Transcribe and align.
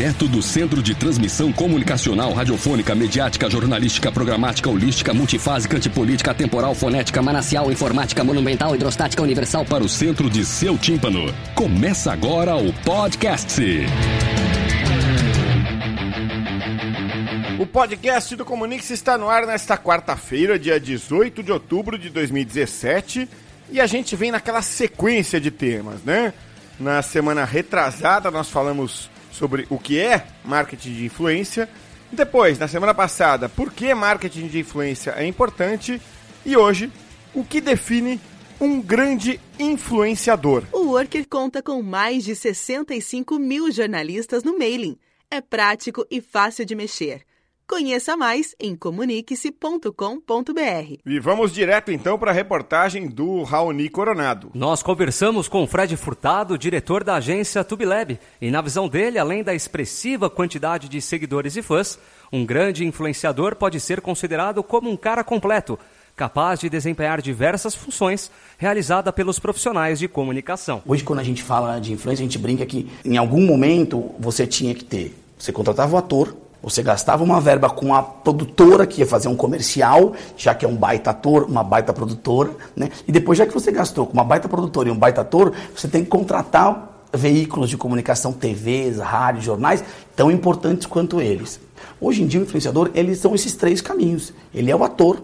Direto 0.00 0.26
do 0.26 0.40
Centro 0.40 0.82
de 0.82 0.94
Transmissão 0.94 1.52
Comunicacional, 1.52 2.32
Radiofônica, 2.32 2.94
Mediática, 2.94 3.50
Jornalística, 3.50 4.10
Programática, 4.10 4.70
Holística, 4.70 5.12
Multifásica, 5.12 5.76
Antipolítica, 5.76 6.32
Temporal, 6.32 6.74
Fonética, 6.74 7.20
Manacial, 7.20 7.70
Informática, 7.70 8.24
Monumental, 8.24 8.74
Hidrostática, 8.74 9.22
Universal 9.22 9.66
para 9.66 9.84
o 9.84 9.88
centro 9.90 10.30
de 10.30 10.42
seu 10.42 10.78
tímpano. 10.78 11.26
Começa 11.54 12.10
agora 12.10 12.56
o 12.56 12.72
podcast. 12.82 13.60
O 17.58 17.66
podcast 17.66 18.36
do 18.36 18.44
Comunix 18.46 18.88
está 18.88 19.18
no 19.18 19.28
ar 19.28 19.46
nesta 19.46 19.76
quarta-feira, 19.76 20.58
dia 20.58 20.80
18 20.80 21.42
de 21.42 21.52
outubro 21.52 21.98
de 21.98 22.08
2017, 22.08 23.28
e 23.70 23.78
a 23.78 23.86
gente 23.86 24.16
vem 24.16 24.30
naquela 24.30 24.62
sequência 24.62 25.38
de 25.38 25.50
temas, 25.50 26.02
né? 26.02 26.32
Na 26.78 27.02
semana 27.02 27.44
retrasada 27.44 28.30
nós 28.30 28.48
falamos 28.48 29.10
sobre 29.40 29.66
o 29.70 29.78
que 29.78 29.98
é 29.98 30.26
marketing 30.44 30.92
de 30.92 31.04
influência. 31.06 31.66
Depois, 32.12 32.58
na 32.58 32.68
semana 32.68 32.92
passada, 32.92 33.48
por 33.48 33.72
que 33.72 33.94
marketing 33.94 34.48
de 34.48 34.58
influência 34.58 35.14
é 35.16 35.26
importante. 35.26 35.98
E 36.44 36.58
hoje, 36.58 36.92
o 37.32 37.42
que 37.42 37.58
define 37.58 38.20
um 38.60 38.82
grande 38.82 39.40
influenciador. 39.58 40.64
O 40.70 40.90
Worker 40.90 41.26
conta 41.26 41.62
com 41.62 41.80
mais 41.82 42.22
de 42.22 42.36
65 42.36 43.38
mil 43.38 43.72
jornalistas 43.72 44.44
no 44.44 44.58
mailing. 44.58 44.98
É 45.30 45.40
prático 45.40 46.06
e 46.10 46.20
fácil 46.20 46.66
de 46.66 46.74
mexer. 46.74 47.22
Conheça 47.70 48.16
mais 48.16 48.56
em 48.58 48.74
comunique-se.com.br. 48.74 50.94
E 51.06 51.20
vamos 51.20 51.52
direto 51.52 51.92
então 51.92 52.18
para 52.18 52.32
a 52.32 52.34
reportagem 52.34 53.06
do 53.06 53.44
Raoni 53.44 53.88
Coronado. 53.88 54.50
Nós 54.52 54.82
conversamos 54.82 55.46
com 55.46 55.64
Fred 55.68 55.96
Furtado, 55.96 56.58
diretor 56.58 57.04
da 57.04 57.14
agência 57.14 57.62
TubeLab, 57.62 58.18
e 58.40 58.50
na 58.50 58.60
visão 58.60 58.88
dele, 58.88 59.20
além 59.20 59.44
da 59.44 59.54
expressiva 59.54 60.28
quantidade 60.28 60.88
de 60.88 61.00
seguidores 61.00 61.54
e 61.54 61.62
fãs, 61.62 61.96
um 62.32 62.44
grande 62.44 62.84
influenciador 62.84 63.54
pode 63.54 63.78
ser 63.78 64.00
considerado 64.00 64.64
como 64.64 64.90
um 64.90 64.96
cara 64.96 65.22
completo, 65.22 65.78
capaz 66.16 66.58
de 66.58 66.68
desempenhar 66.68 67.22
diversas 67.22 67.72
funções 67.72 68.32
realizada 68.58 69.12
pelos 69.12 69.38
profissionais 69.38 70.00
de 70.00 70.08
comunicação. 70.08 70.82
Hoje, 70.84 71.04
quando 71.04 71.20
a 71.20 71.24
gente 71.24 71.44
fala 71.44 71.78
de 71.78 71.92
influência, 71.92 72.24
a 72.24 72.26
gente 72.26 72.36
brinca 72.36 72.66
que 72.66 72.90
em 73.04 73.16
algum 73.16 73.46
momento 73.46 74.10
você 74.18 74.44
tinha 74.44 74.74
que 74.74 74.82
ter, 74.82 75.16
você 75.38 75.52
contratava 75.52 75.94
o 75.94 75.98
ator, 75.98 76.34
você 76.62 76.82
gastava 76.82 77.24
uma 77.24 77.40
verba 77.40 77.70
com 77.70 77.94
a 77.94 78.02
produtora 78.02 78.86
que 78.86 79.00
ia 79.00 79.06
fazer 79.06 79.28
um 79.28 79.36
comercial, 79.36 80.12
já 80.36 80.54
que 80.54 80.64
é 80.64 80.68
um 80.68 80.76
baita 80.76 81.10
ator, 81.10 81.44
uma 81.44 81.64
baita 81.64 81.92
produtora, 81.92 82.50
né? 82.76 82.90
E 83.08 83.12
depois, 83.12 83.38
já 83.38 83.46
que 83.46 83.54
você 83.54 83.72
gastou 83.72 84.06
com 84.06 84.12
uma 84.12 84.24
baita 84.24 84.48
produtora 84.48 84.88
e 84.88 84.92
um 84.92 84.98
baita 84.98 85.22
ator, 85.22 85.52
você 85.74 85.88
tem 85.88 86.04
que 86.04 86.10
contratar 86.10 87.06
veículos 87.12 87.70
de 87.70 87.76
comunicação, 87.76 88.32
TVs, 88.32 88.98
rádios, 88.98 89.44
jornais, 89.44 89.82
tão 90.14 90.30
importantes 90.30 90.86
quanto 90.86 91.20
eles. 91.20 91.58
Hoje 92.00 92.22
em 92.22 92.26
dia, 92.26 92.40
o 92.40 92.44
influenciador, 92.44 92.90
eles 92.94 93.18
são 93.18 93.34
esses 93.34 93.54
três 93.54 93.80
caminhos. 93.80 94.32
Ele 94.54 94.70
é 94.70 94.76
o 94.76 94.84
ator, 94.84 95.22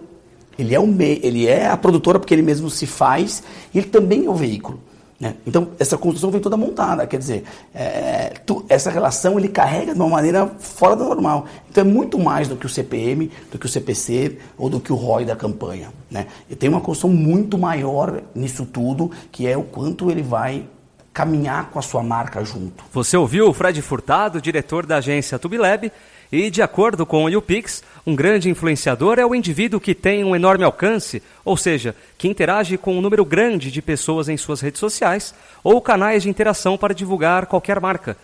ele 0.58 0.74
é, 0.74 0.80
o 0.80 0.86
me, 0.86 1.20
ele 1.22 1.46
é 1.46 1.68
a 1.68 1.76
produtora 1.76 2.18
porque 2.18 2.34
ele 2.34 2.42
mesmo 2.42 2.70
se 2.70 2.86
faz, 2.86 3.42
e 3.74 3.78
ele 3.78 3.88
também 3.88 4.24
é 4.24 4.30
o 4.30 4.34
veículo. 4.34 4.80
Né? 5.18 5.34
Então, 5.46 5.68
essa 5.78 5.96
construção 5.96 6.30
vem 6.30 6.40
toda 6.40 6.56
montada, 6.56 7.06
quer 7.06 7.18
dizer, 7.18 7.44
é, 7.74 8.34
tu, 8.44 8.64
essa 8.68 8.90
relação 8.90 9.38
ele 9.38 9.48
carrega 9.48 9.94
de 9.94 9.98
uma 9.98 10.08
maneira 10.08 10.46
fora 10.58 10.94
do 10.94 11.04
normal. 11.04 11.46
Então, 11.70 11.82
é 11.82 11.86
muito 11.86 12.18
mais 12.18 12.48
do 12.48 12.56
que 12.56 12.66
o 12.66 12.68
CPM, 12.68 13.30
do 13.50 13.58
que 13.58 13.66
o 13.66 13.68
CPC 13.68 14.38
ou 14.58 14.68
do 14.68 14.78
que 14.78 14.92
o 14.92 14.96
ROI 14.96 15.24
da 15.24 15.34
campanha. 15.34 15.88
Né? 16.10 16.26
E 16.50 16.54
tem 16.54 16.68
uma 16.68 16.80
construção 16.80 17.10
muito 17.10 17.56
maior 17.56 18.22
nisso 18.34 18.66
tudo, 18.66 19.10
que 19.32 19.46
é 19.46 19.56
o 19.56 19.62
quanto 19.62 20.10
ele 20.10 20.22
vai 20.22 20.66
caminhar 21.14 21.70
com 21.70 21.78
a 21.78 21.82
sua 21.82 22.02
marca 22.02 22.44
junto. 22.44 22.84
Você 22.92 23.16
ouviu 23.16 23.48
o 23.48 23.54
Fred 23.54 23.80
Furtado, 23.80 24.38
diretor 24.38 24.84
da 24.84 24.98
agência 24.98 25.38
TubeLab, 25.38 25.90
e, 26.30 26.50
de 26.50 26.62
acordo 26.62 27.06
com 27.06 27.24
o 27.24 27.28
YouPix, 27.28 27.82
um 28.06 28.14
grande 28.14 28.48
influenciador 28.48 29.18
é 29.18 29.26
o 29.26 29.34
indivíduo 29.34 29.80
que 29.80 29.94
tem 29.94 30.24
um 30.24 30.34
enorme 30.34 30.64
alcance, 30.64 31.22
ou 31.44 31.56
seja, 31.56 31.94
que 32.18 32.28
interage 32.28 32.76
com 32.76 32.96
um 32.96 33.00
número 33.00 33.24
grande 33.24 33.70
de 33.70 33.80
pessoas 33.80 34.28
em 34.28 34.36
suas 34.36 34.60
redes 34.60 34.80
sociais 34.80 35.34
ou 35.62 35.80
canais 35.80 36.24
de 36.24 36.28
interação 36.28 36.76
para 36.76 36.94
divulgar 36.94 37.46
qualquer 37.46 37.80
marca. 37.80 38.16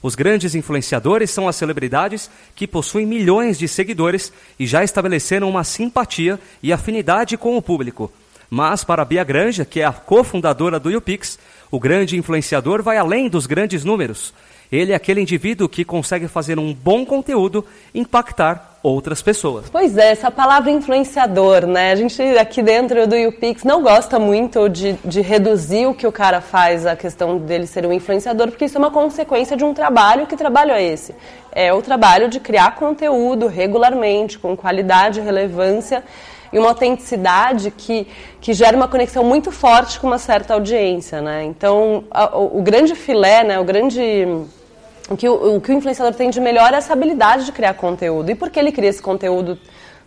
Os 0.00 0.14
grandes 0.14 0.54
influenciadores 0.54 1.30
são 1.30 1.48
as 1.48 1.56
celebridades 1.56 2.30
que 2.54 2.68
possuem 2.68 3.04
milhões 3.04 3.58
de 3.58 3.66
seguidores 3.66 4.32
e 4.58 4.66
já 4.66 4.84
estabeleceram 4.84 5.48
uma 5.48 5.64
simpatia 5.64 6.38
e 6.62 6.72
afinidade 6.72 7.36
com 7.36 7.56
o 7.56 7.62
público. 7.62 8.12
Mas, 8.48 8.84
para 8.84 9.04
Bia 9.04 9.24
Granja, 9.24 9.64
que 9.64 9.80
é 9.80 9.84
a 9.84 9.92
cofundadora 9.92 10.78
do 10.78 10.90
YouPix, 10.90 11.38
o 11.70 11.78
grande 11.78 12.16
influenciador 12.16 12.82
vai 12.82 12.96
além 12.96 13.28
dos 13.28 13.44
grandes 13.44 13.84
números. 13.84 14.32
Ele 14.70 14.92
é 14.92 14.94
aquele 14.94 15.20
indivíduo 15.20 15.68
que 15.68 15.84
consegue 15.84 16.28
fazer 16.28 16.58
um 16.58 16.74
bom 16.74 17.04
conteúdo 17.04 17.64
impactar 17.94 18.78
outras 18.82 19.22
pessoas. 19.22 19.68
Pois 19.70 19.96
é, 19.96 20.10
essa 20.10 20.30
palavra 20.30 20.70
influenciador, 20.70 21.66
né? 21.66 21.92
A 21.92 21.96
gente 21.96 22.22
aqui 22.38 22.62
dentro 22.62 23.06
do 23.06 23.16
YouPix 23.16 23.64
não 23.64 23.82
gosta 23.82 24.18
muito 24.18 24.68
de, 24.68 24.92
de 25.04 25.20
reduzir 25.20 25.86
o 25.86 25.94
que 25.94 26.06
o 26.06 26.12
cara 26.12 26.40
faz, 26.40 26.86
a 26.86 26.94
questão 26.94 27.38
dele 27.38 27.66
ser 27.66 27.86
um 27.86 27.92
influenciador, 27.92 28.48
porque 28.48 28.66
isso 28.66 28.76
é 28.76 28.78
uma 28.78 28.90
consequência 28.90 29.56
de 29.56 29.64
um 29.64 29.72
trabalho. 29.72 30.26
Que 30.26 30.36
trabalho 30.36 30.72
é 30.72 30.82
esse? 30.82 31.14
É 31.50 31.72
o 31.72 31.82
trabalho 31.82 32.28
de 32.28 32.38
criar 32.38 32.76
conteúdo 32.76 33.46
regularmente, 33.46 34.38
com 34.38 34.56
qualidade, 34.56 35.20
relevância 35.20 36.04
e 36.52 36.58
uma 36.58 36.68
autenticidade 36.68 37.70
que, 37.70 38.06
que 38.40 38.52
gera 38.52 38.76
uma 38.76 38.88
conexão 38.88 39.24
muito 39.24 39.50
forte 39.50 39.98
com 39.98 40.06
uma 40.06 40.18
certa 40.18 40.54
audiência, 40.54 41.20
né? 41.20 41.44
Então, 41.44 42.04
a, 42.10 42.38
o, 42.38 42.58
o 42.58 42.62
grande 42.62 42.94
filé, 42.94 43.44
né, 43.44 43.58
o 43.58 43.64
grande 43.64 44.26
o 45.08 45.16
que 45.16 45.28
o, 45.28 45.56
o 45.56 45.60
que 45.60 45.70
o 45.70 45.74
influenciador 45.74 46.14
tem 46.14 46.30
de 46.30 46.40
melhor 46.40 46.72
é 46.72 46.76
essa 46.76 46.92
habilidade 46.92 47.46
de 47.46 47.52
criar 47.52 47.74
conteúdo. 47.74 48.30
E 48.30 48.34
por 48.34 48.50
que 48.50 48.58
ele 48.58 48.72
cria 48.72 48.90
esse 48.90 49.02
conteúdo 49.02 49.58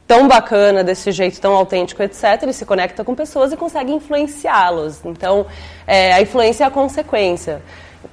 tão 0.08 0.28
bacana, 0.28 0.84
desse 0.84 1.12
jeito 1.12 1.40
tão 1.40 1.54
autêntico, 1.56 2.04
etc., 2.04 2.44
ele 2.44 2.54
se 2.54 2.66
conecta 2.66 3.04
com 3.04 3.16
pessoas 3.16 3.54
e 3.54 3.58
consegue 3.58 3.94
influenciá-los. 3.94 5.06
Então, 5.06 5.46
é, 5.88 6.14
a 6.14 6.22
influência 6.22 6.66
é 6.66 6.68
a 6.68 6.70
consequência. 6.70 7.62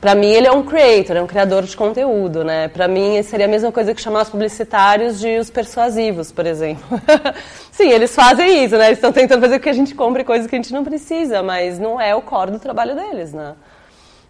Para 0.00 0.14
mim, 0.14 0.28
ele 0.28 0.46
é 0.46 0.52
um 0.52 0.62
creator, 0.62 1.16
é 1.16 1.22
um 1.22 1.26
criador 1.26 1.64
de 1.64 1.76
conteúdo, 1.76 2.44
né? 2.44 2.68
Para 2.68 2.86
mim, 2.86 3.20
seria 3.22 3.46
a 3.46 3.48
mesma 3.48 3.72
coisa 3.72 3.92
que 3.94 4.00
chamar 4.00 4.22
os 4.22 4.28
publicitários 4.28 5.18
de 5.18 5.38
os 5.38 5.50
persuasivos, 5.50 6.30
por 6.30 6.46
exemplo. 6.46 7.00
Sim, 7.72 7.88
eles 7.88 8.14
fazem 8.14 8.64
isso, 8.64 8.76
né? 8.76 8.86
Eles 8.86 8.98
estão 8.98 9.10
tentando 9.10 9.40
fazer 9.40 9.58
com 9.58 9.64
que 9.64 9.68
a 9.68 9.72
gente 9.72 9.94
compre 9.94 10.22
coisas 10.22 10.46
que 10.46 10.54
a 10.54 10.58
gente 10.58 10.72
não 10.72 10.84
precisa, 10.84 11.42
mas 11.42 11.78
não 11.78 12.00
é 12.00 12.14
o 12.14 12.20
core 12.20 12.52
do 12.52 12.60
trabalho 12.60 12.94
deles, 12.94 13.32
né? 13.32 13.54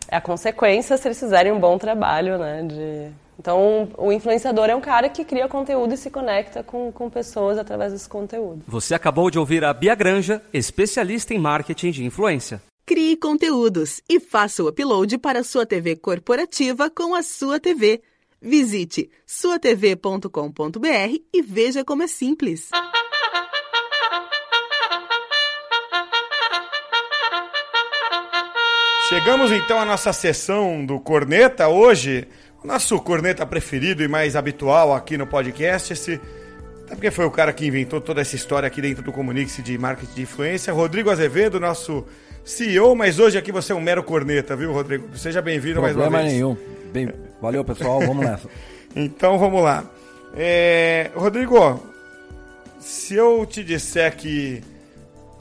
É 0.09 0.17
a 0.17 0.21
consequência 0.21 0.97
se 0.97 1.07
eles 1.07 1.19
fizerem 1.19 1.53
um 1.53 1.61
bom 1.61 1.79
trabalho, 1.79 2.39
né? 2.39 2.63
De... 2.63 3.13
Então, 3.39 3.89
o 3.97 4.11
influenciador 4.11 4.69
é 4.69 4.75
um 4.75 4.81
cara 4.81 5.09
que 5.09 5.25
cria 5.25 5.47
conteúdo 5.47 5.95
e 5.95 5.97
se 5.97 6.11
conecta 6.11 6.63
com, 6.63 6.91
com 6.91 7.09
pessoas 7.09 7.57
através 7.57 7.93
desse 7.93 8.09
conteúdo. 8.09 8.63
Você 8.67 8.95
acabou 8.95 9.31
de 9.31 9.39
ouvir 9.39 9.65
a 9.65 9.73
Bia 9.73 9.95
Granja, 9.95 10.43
especialista 10.53 11.33
em 11.35 11.39
marketing 11.39 11.91
de 11.93 12.05
influência. 12.05 12.61
Crie 12.85 13.17
conteúdos 13.17 14.01
e 14.09 14.19
faça 14.19 14.63
o 14.63 14.69
upload 14.69 15.19
para 15.19 15.41
a 15.41 15.45
sua 15.45 15.67
TV 15.67 15.95
corporativa 15.95 16.91
com 16.91 17.15
a 17.15 17.23
sua 17.23 17.61
TV. 17.61 18.03
Visite 18.41 19.11
suatv.com.br 19.27 20.89
e 21.33 21.43
veja 21.43 21.85
como 21.85 22.03
é 22.03 22.07
simples. 22.07 22.71
Chegamos 29.09 29.51
então 29.51 29.81
à 29.81 29.87
nossa 29.87 30.13
sessão 30.13 30.85
do 30.85 31.00
Corneta. 31.00 31.67
Hoje, 31.67 32.29
o 32.62 32.67
nosso 32.67 33.00
corneta 33.00 33.47
preferido 33.47 34.03
e 34.03 34.09
mais 34.09 34.37
habitual 34.37 34.94
aqui 34.94 35.17
no 35.17 35.27
podcast. 35.27 35.94
Esse, 35.94 36.21
até 36.85 36.94
porque 36.94 37.11
foi 37.11 37.25
o 37.25 37.31
cara 37.31 37.50
que 37.55 37.67
inventou 37.67 38.03
toda 38.03 38.21
essa 38.21 38.37
história 38.37 38.67
aqui 38.67 38.82
dentro 38.82 39.03
do 39.03 39.11
Comunix 39.11 39.62
de 39.65 39.79
marketing 39.79 40.12
de 40.15 40.23
influência. 40.23 40.75
Rodrigo 40.75 41.09
Azevedo, 41.09 41.59
nosso 41.59 42.05
CEO, 42.44 42.94
mas 42.94 43.19
hoje 43.19 43.38
aqui 43.38 43.50
você 43.50 43.73
é 43.73 43.75
um 43.75 43.81
mero 43.81 44.03
corneta, 44.03 44.55
viu, 44.55 44.75
Rodrigo? 44.75 45.17
Seja 45.17 45.41
bem-vindo 45.41 45.81
mais 45.81 45.97
uma 45.97 46.03
vez. 46.03 46.12
Problema 46.12 46.31
nenhum. 46.31 46.56
Bem, 46.93 47.11
valeu, 47.41 47.65
pessoal. 47.65 48.00
Vamos 48.00 48.27
nessa. 48.27 48.47
então 48.94 49.38
vamos 49.38 49.62
lá. 49.62 49.85
É, 50.37 51.11
Rodrigo, 51.15 51.82
se 52.79 53.15
eu 53.15 53.47
te 53.47 53.65
disser 53.65 54.15
que 54.15 54.62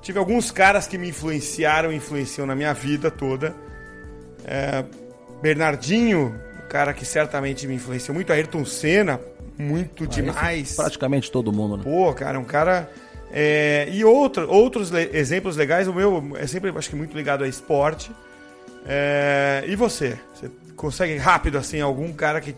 tive 0.01 0.19
alguns 0.19 0.51
caras 0.51 0.87
que 0.87 0.97
me 0.97 1.09
influenciaram, 1.09 1.91
influenciam 1.91 2.47
na 2.47 2.55
minha 2.55 2.73
vida 2.73 3.11
toda. 3.11 3.66
É, 4.47 4.83
Bernardinho, 5.41 6.33
o 6.63 6.67
cara 6.69 6.93
que 6.93 7.05
certamente 7.05 7.67
me 7.67 7.75
influenciou 7.75 8.15
muito, 8.15 8.31
Ayrton 8.31 8.65
Senna, 8.65 9.19
muito 9.57 10.05
ah, 10.05 10.07
demais. 10.07 10.75
Praticamente 10.75 11.31
todo 11.31 11.51
mundo, 11.51 11.77
né? 11.77 11.83
Pô, 11.83 12.13
cara, 12.13 12.39
um 12.39 12.43
cara. 12.43 12.89
É, 13.31 13.89
e 13.91 14.05
outro, 14.05 14.49
outros 14.49 14.89
le 14.89 15.09
exemplos 15.11 15.57
legais, 15.57 15.87
o 15.87 15.93
meu 15.93 16.31
é 16.37 16.47
sempre, 16.47 16.71
acho 16.75 16.89
que 16.89 16.95
muito 16.95 17.15
ligado 17.15 17.43
a 17.43 17.47
esporte. 17.47 18.09
É, 18.85 19.65
e 19.67 19.75
você? 19.75 20.17
Você 20.33 20.49
consegue 20.75 21.17
rápido, 21.17 21.57
assim, 21.57 21.81
algum 21.81 22.11
cara 22.13 22.39
que 22.39 22.55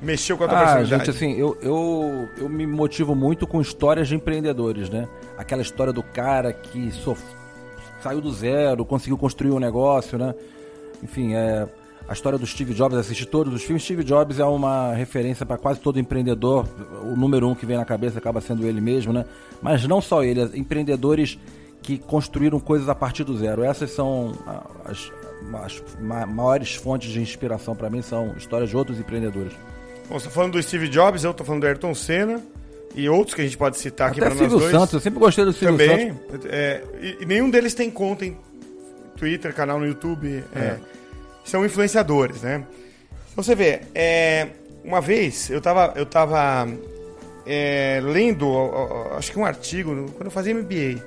mexeu 0.00 0.36
com 0.36 0.44
a 0.44 0.48
tua 0.48 0.56
Ah, 0.56 0.60
personalidade? 0.62 1.06
gente, 1.06 1.16
assim, 1.16 1.32
eu, 1.38 1.58
eu, 1.60 2.28
eu 2.38 2.48
me 2.48 2.66
motivo 2.66 3.14
muito 3.14 3.44
com 3.46 3.60
histórias 3.60 4.06
de 4.06 4.14
empreendedores, 4.14 4.88
né? 4.88 5.08
Aquela 5.36 5.62
história 5.62 5.92
do 5.92 6.02
cara 6.02 6.52
que 6.52 6.92
sof- 6.92 7.20
saiu 8.02 8.20
do 8.20 8.32
zero, 8.32 8.84
conseguiu 8.84 9.18
construir 9.18 9.50
um 9.50 9.58
negócio, 9.58 10.16
né? 10.16 10.32
Enfim, 11.02 11.34
é, 11.34 11.66
a 12.08 12.12
história 12.12 12.38
do 12.38 12.46
Steve 12.46 12.74
Jobs, 12.74 12.96
assisti 12.98 13.26
todos 13.26 13.52
os 13.52 13.62
filmes. 13.62 13.82
Steve 13.82 14.04
Jobs 14.04 14.38
é 14.38 14.44
uma 14.44 14.92
referência 14.94 15.44
para 15.44 15.56
quase 15.58 15.80
todo 15.80 15.98
empreendedor. 15.98 16.66
O 17.02 17.16
número 17.16 17.48
um 17.48 17.54
que 17.54 17.66
vem 17.66 17.76
na 17.76 17.84
cabeça 17.84 18.18
acaba 18.18 18.40
sendo 18.40 18.66
ele 18.66 18.80
mesmo, 18.80 19.12
né? 19.12 19.24
Mas 19.60 19.86
não 19.86 20.00
só 20.00 20.22
ele, 20.22 20.42
empreendedores 20.54 21.38
que 21.82 21.98
construíram 21.98 22.60
coisas 22.60 22.88
a 22.88 22.94
partir 22.94 23.24
do 23.24 23.36
zero. 23.36 23.64
Essas 23.64 23.90
são 23.90 24.32
as, 24.84 25.10
as 25.64 25.82
ma- 26.00 26.26
maiores 26.26 26.74
fontes 26.74 27.10
de 27.10 27.20
inspiração 27.20 27.74
para 27.74 27.90
mim, 27.90 28.02
são 28.02 28.34
histórias 28.36 28.70
de 28.70 28.76
outros 28.76 29.00
empreendedores. 29.00 29.52
Bom, 30.08 30.18
você 30.18 30.26
tá 30.26 30.30
falando 30.30 30.52
do 30.52 30.62
Steve 30.62 30.88
Jobs, 30.88 31.24
eu 31.24 31.34
tô 31.34 31.42
falando 31.44 31.62
do 31.62 31.66
Ayrton 31.66 31.92
Senna 31.94 32.40
e 32.94 33.08
outros 33.08 33.34
que 33.34 33.40
a 33.40 33.44
gente 33.44 33.56
pode 33.56 33.78
citar 33.78 34.10
aqui 34.10 34.20
Até 34.20 34.28
para 34.30 34.34
nós 34.38 34.48
Silvio 34.50 34.58
dois. 34.58 34.70
Santos, 34.70 34.92
eu 34.94 35.00
sempre 35.00 35.18
gostei 35.18 35.44
do 35.44 35.52
Silvio 35.52 35.78
Também. 35.78 36.12
Santos. 36.30 36.46
é, 36.50 36.84
e, 37.00 37.22
e 37.22 37.26
nenhum 37.26 37.50
deles 37.50 37.74
tem 37.74 37.90
conta 37.90 38.24
em 38.26 38.36
Twitter, 39.16 39.54
canal 39.54 39.78
no 39.78 39.86
YouTube. 39.86 40.44
é, 40.54 40.76
São 41.44 41.64
influenciadores, 41.64 42.42
né? 42.42 42.64
Então 43.32 43.42
você 43.42 43.54
vê, 43.54 43.80
é, 43.94 44.48
uma 44.84 45.00
vez 45.00 45.48
eu 45.50 45.60
tava, 45.60 45.92
eu 45.96 46.04
tava 46.06 46.68
é, 47.46 48.00
lendo, 48.02 48.46
acho 49.16 49.32
que 49.32 49.38
um 49.38 49.44
artigo, 49.44 50.10
quando 50.12 50.26
eu 50.26 50.30
fazia 50.30 50.54
MBA. 50.54 51.02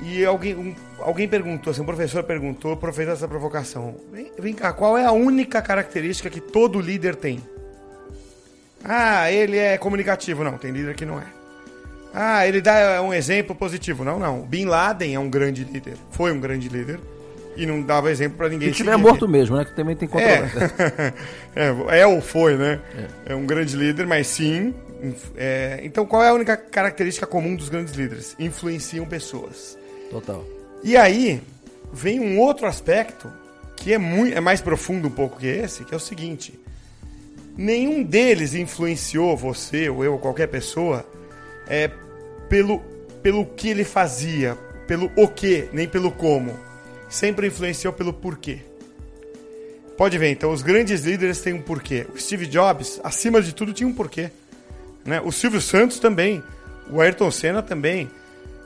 E 0.00 0.24
alguém, 0.26 0.54
um- 0.54 0.74
alguém 1.00 1.26
perguntou, 1.26 1.70
assim, 1.70 1.80
um 1.80 1.86
professor 1.86 2.22
perguntou, 2.22 2.76
fez 2.92 3.08
essa 3.08 3.26
provocação. 3.26 3.96
Vem, 4.12 4.30
vem 4.38 4.52
cá, 4.54 4.72
qual 4.72 4.96
é 4.98 5.04
a 5.06 5.12
única 5.12 5.62
característica 5.62 6.28
que 6.28 6.40
todo 6.40 6.78
líder 6.80 7.16
tem? 7.16 7.40
Ah, 8.84 9.30
ele 9.32 9.56
é 9.56 9.78
comunicativo. 9.78 10.44
Não, 10.44 10.58
tem 10.58 10.70
líder 10.70 10.94
que 10.94 11.04
não 11.06 11.18
é. 11.18 11.24
Ah, 12.14 12.46
ele 12.46 12.60
dá 12.60 13.02
um 13.02 13.12
exemplo 13.12 13.54
positivo. 13.54 14.04
Não, 14.04 14.18
não. 14.18 14.42
Bin 14.42 14.64
Laden 14.64 15.14
é 15.14 15.18
um 15.18 15.28
grande 15.28 15.64
líder. 15.64 15.96
Foi 16.10 16.32
um 16.32 16.40
grande 16.40 16.68
líder. 16.68 16.98
E 17.56 17.64
não 17.64 17.80
dava 17.80 18.10
exemplo 18.10 18.36
pra 18.36 18.48
ninguém 18.48 18.68
Se 18.68 18.76
tiver 18.76 18.92
seguir. 18.92 19.02
morto 19.02 19.26
mesmo, 19.28 19.56
né? 19.56 19.64
Que 19.64 19.74
também 19.74 19.96
tem 19.96 20.08
controvérsia. 20.08 21.14
É, 21.56 22.00
é 22.00 22.06
ou 22.06 22.20
foi, 22.20 22.54
né? 22.54 22.80
É. 23.24 23.34
um 23.34 23.46
grande 23.46 23.74
líder, 23.74 24.06
mas 24.06 24.26
sim. 24.26 24.74
é, 25.36 25.80
então, 25.82 26.04
qual 26.04 26.22
é 26.22 26.28
a 26.28 26.34
única 26.34 26.54
característica 26.54 27.26
comum 27.26 27.56
dos 27.56 27.70
grandes 27.70 27.94
líderes? 27.94 28.36
Influenciam 28.38 29.06
pessoas. 29.06 29.78
Total. 30.10 30.44
E 30.84 30.98
aí, 30.98 31.40
vem 31.90 32.20
um 32.20 32.38
outro 32.38 32.66
aspecto 32.66 33.32
que 33.74 33.94
é, 33.94 33.98
muito, 33.98 34.36
é 34.36 34.40
mais 34.40 34.60
profundo 34.60 35.08
um 35.08 35.10
pouco 35.10 35.38
que 35.38 35.46
esse, 35.46 35.82
que 35.84 35.94
é 35.94 35.96
o 35.96 36.00
seguinte. 36.00 36.58
Nenhum 37.56 38.02
deles 38.02 38.54
influenciou 38.54 39.34
você, 39.34 39.88
ou 39.88 40.04
eu, 40.04 40.12
ou 40.12 40.18
qualquer 40.18 40.48
pessoa, 40.48 41.06
é, 41.66 41.90
pelo, 42.48 42.80
pelo 43.22 43.44
que 43.46 43.68
ele 43.68 43.84
fazia, 43.84 44.56
pelo 44.86 45.10
o 45.16 45.28
que, 45.28 45.68
nem 45.72 45.88
pelo 45.88 46.10
como. 46.10 46.58
Sempre 47.08 47.46
influenciou 47.46 47.92
pelo 47.92 48.12
porquê. 48.12 48.60
Pode 49.96 50.18
ver, 50.18 50.30
então, 50.30 50.52
os 50.52 50.62
grandes 50.62 51.04
líderes 51.04 51.40
têm 51.40 51.54
um 51.54 51.62
porquê. 51.62 52.06
O 52.14 52.18
Steve 52.18 52.46
Jobs, 52.46 53.00
acima 53.02 53.40
de 53.40 53.54
tudo, 53.54 53.72
tinha 53.72 53.88
um 53.88 53.94
porquê. 53.94 54.30
Né? 55.04 55.20
O 55.24 55.32
Silvio 55.32 55.60
Santos 55.60 55.98
também. 55.98 56.42
O 56.90 57.00
Ayrton 57.00 57.30
Senna 57.30 57.62
também. 57.62 58.10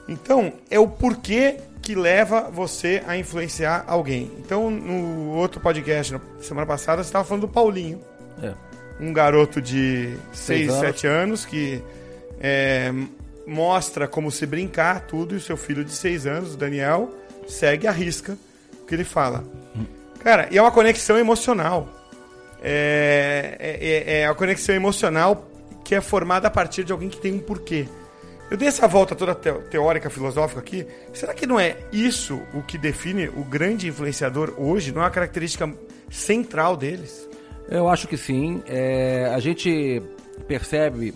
Então, 0.07 0.53
é 0.69 0.77
o 0.77 0.87
porquê 0.87 1.57
que 1.81 1.95
leva 1.95 2.49
você 2.51 3.01
a 3.07 3.17
influenciar 3.17 3.85
alguém. 3.87 4.31
Então, 4.39 4.69
no 4.69 5.31
outro 5.31 5.61
podcast, 5.61 6.13
na 6.13 6.21
semana 6.41 6.67
passada, 6.67 7.01
você 7.01 7.07
estava 7.07 7.23
falando 7.23 7.41
do 7.41 7.47
Paulinho. 7.47 8.01
É. 8.43 8.53
Um 8.99 9.13
garoto 9.13 9.61
de 9.61 10.15
Seis 10.33 10.67
6, 10.67 10.69
anos. 10.69 10.81
7 10.81 11.07
anos 11.07 11.45
que 11.45 11.81
é, 12.41 12.91
mostra 13.45 14.07
como 14.07 14.31
se 14.31 14.45
brincar 14.45 15.01
tudo 15.01 15.35
e 15.35 15.37
o 15.37 15.41
seu 15.41 15.55
filho 15.55 15.85
de 15.85 15.91
6 15.91 16.25
anos, 16.25 16.53
o 16.55 16.57
Daniel, 16.57 17.11
segue 17.47 17.87
a 17.87 17.91
risca 17.91 18.37
o 18.81 18.85
que 18.85 18.95
ele 18.95 19.03
fala. 19.03 19.43
Cara, 20.19 20.47
e 20.51 20.57
é 20.57 20.61
uma 20.61 20.71
conexão 20.71 21.17
emocional. 21.17 21.87
É, 22.63 23.57
é, 23.59 24.19
é 24.21 24.27
a 24.27 24.33
conexão 24.33 24.75
emocional 24.75 25.47
que 25.83 25.95
é 25.95 26.01
formada 26.01 26.47
a 26.47 26.51
partir 26.51 26.83
de 26.83 26.91
alguém 26.91 27.09
que 27.09 27.17
tem 27.17 27.33
um 27.33 27.39
porquê. 27.39 27.87
Eu 28.49 28.57
dei 28.57 28.67
essa 28.67 28.85
volta 28.87 29.15
toda 29.15 29.33
teórica, 29.33 30.09
filosófica 30.09 30.59
aqui. 30.59 30.85
Será 31.13 31.33
que 31.33 31.47
não 31.47 31.57
é 31.59 31.77
isso 31.91 32.41
o 32.53 32.61
que 32.61 32.77
define 32.77 33.29
o 33.29 33.45
grande 33.45 33.87
influenciador 33.87 34.53
hoje? 34.57 34.91
Não 34.91 35.01
é 35.01 35.05
uma 35.05 35.09
característica 35.09 35.73
central 36.09 36.75
deles? 36.75 37.29
Eu 37.69 37.87
acho 37.87 38.07
que 38.09 38.17
sim. 38.17 38.61
É, 38.67 39.31
a 39.33 39.39
gente 39.39 40.01
percebe, 40.49 41.13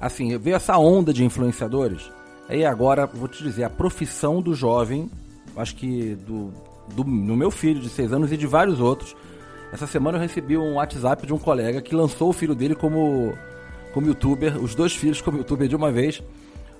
assim, 0.00 0.36
veio 0.38 0.56
essa 0.56 0.76
onda 0.78 1.12
de 1.12 1.24
influenciadores. 1.24 2.10
Aí 2.48 2.64
agora, 2.64 3.06
vou 3.06 3.28
te 3.28 3.42
dizer, 3.42 3.64
a 3.64 3.70
profissão 3.70 4.40
do 4.40 4.54
jovem, 4.54 5.10
acho 5.56 5.74
que 5.74 6.14
do, 6.26 6.52
do, 6.94 7.04
no 7.04 7.36
meu 7.36 7.50
filho 7.50 7.80
de 7.80 7.88
6 7.88 8.12
anos 8.12 8.32
e 8.32 8.36
de 8.36 8.46
vários 8.46 8.80
outros. 8.80 9.16
Essa 9.72 9.86
semana 9.86 10.16
eu 10.16 10.22
recebi 10.22 10.56
um 10.56 10.74
WhatsApp 10.74 11.26
de 11.26 11.34
um 11.34 11.38
colega 11.38 11.82
que 11.82 11.94
lançou 11.94 12.30
o 12.30 12.32
filho 12.32 12.54
dele 12.54 12.74
como, 12.74 13.36
como 13.92 14.06
youtuber, 14.06 14.62
os 14.62 14.74
dois 14.74 14.94
filhos 14.94 15.20
como 15.20 15.38
youtuber 15.38 15.66
de 15.66 15.74
uma 15.74 15.90
vez. 15.90 16.22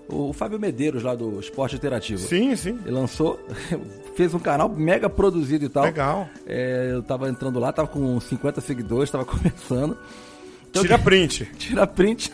O 0.09 0.33
Fábio 0.33 0.59
Medeiros, 0.61 1.03
lá 1.03 1.17
do 1.17 1.41
Esporte 1.41 1.75
Interativo. 1.75 2.21
Sim, 2.21 2.55
sim. 2.55 2.79
Ele 2.85 2.93
lançou, 2.93 3.41
fez 4.15 4.33
um 4.33 4.39
canal 4.39 4.69
mega 4.69 5.11
produzido 5.11 5.65
e 5.65 5.69
tal. 5.69 5.83
Legal. 5.83 6.29
É, 6.47 6.91
eu 6.93 7.03
tava 7.03 7.29
entrando 7.29 7.59
lá, 7.59 7.73
tava 7.73 7.89
com 7.89 8.21
50 8.21 8.61
seguidores, 8.61 9.11
tava 9.11 9.25
começando. 9.27 9.99
Então, 10.71 10.83
Tira 10.83 10.99
print. 11.01 11.45
Tira 11.59 11.87
print. 11.89 12.33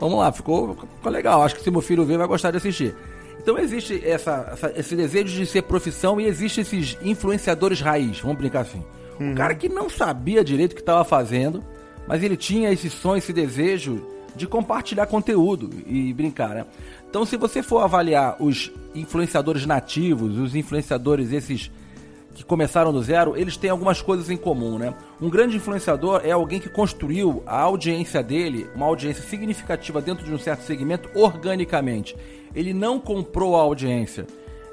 Vamos 0.00 0.18
lá, 0.18 0.32
ficou, 0.32 0.74
ficou 0.74 1.12
legal. 1.12 1.42
Acho 1.42 1.54
que 1.54 1.62
se 1.62 1.70
meu 1.70 1.80
filho 1.82 2.04
ver, 2.04 2.16
vai 2.18 2.26
gostar 2.26 2.50
de 2.50 2.56
assistir. 2.56 2.94
Então 3.42 3.58
existe 3.58 4.02
essa, 4.04 4.48
essa- 4.52 4.72
esse 4.76 4.96
desejo 4.96 5.32
de 5.34 5.46
ser 5.46 5.62
profissão 5.62 6.20
e 6.20 6.26
existe 6.26 6.60
esses 6.62 6.96
influenciadores 7.02 7.80
raiz, 7.80 8.18
vamos 8.20 8.36
brincar 8.38 8.60
assim. 8.62 8.82
Um 9.20 9.34
cara 9.34 9.54
que 9.54 9.68
não 9.68 9.88
sabia 9.90 10.42
direito 10.42 10.72
o 10.72 10.74
que 10.74 10.80
estava 10.80 11.04
fazendo, 11.04 11.62
mas 12.08 12.22
ele 12.22 12.36
tinha 12.36 12.72
esse 12.72 12.88
sonho, 12.90 13.18
esse 13.18 13.32
desejo 13.32 14.06
de 14.34 14.46
compartilhar 14.46 15.06
conteúdo 15.06 15.68
e 15.86 16.12
brincar, 16.14 16.50
né? 16.50 16.64
Então 17.08 17.26
se 17.26 17.36
você 17.36 17.62
for 17.62 17.80
avaliar 17.80 18.36
os 18.40 18.70
influenciadores 18.94 19.66
nativos, 19.66 20.38
os 20.38 20.54
influenciadores 20.54 21.32
esses 21.32 21.70
que 22.34 22.44
começaram 22.44 22.92
do 22.92 23.02
zero, 23.02 23.36
eles 23.36 23.56
têm 23.56 23.70
algumas 23.70 24.00
coisas 24.00 24.30
em 24.30 24.36
comum, 24.36 24.78
né? 24.78 24.94
Um 25.20 25.28
grande 25.28 25.56
influenciador 25.56 26.22
é 26.24 26.30
alguém 26.30 26.60
que 26.60 26.68
construiu 26.68 27.42
a 27.46 27.60
audiência 27.60 28.22
dele, 28.22 28.68
uma 28.74 28.86
audiência 28.86 29.22
significativa 29.22 30.00
dentro 30.00 30.24
de 30.24 30.32
um 30.32 30.38
certo 30.38 30.62
segmento, 30.62 31.10
organicamente. 31.14 32.16
Ele 32.54 32.72
não 32.72 32.98
comprou 32.98 33.56
a 33.56 33.60
audiência. 33.60 34.26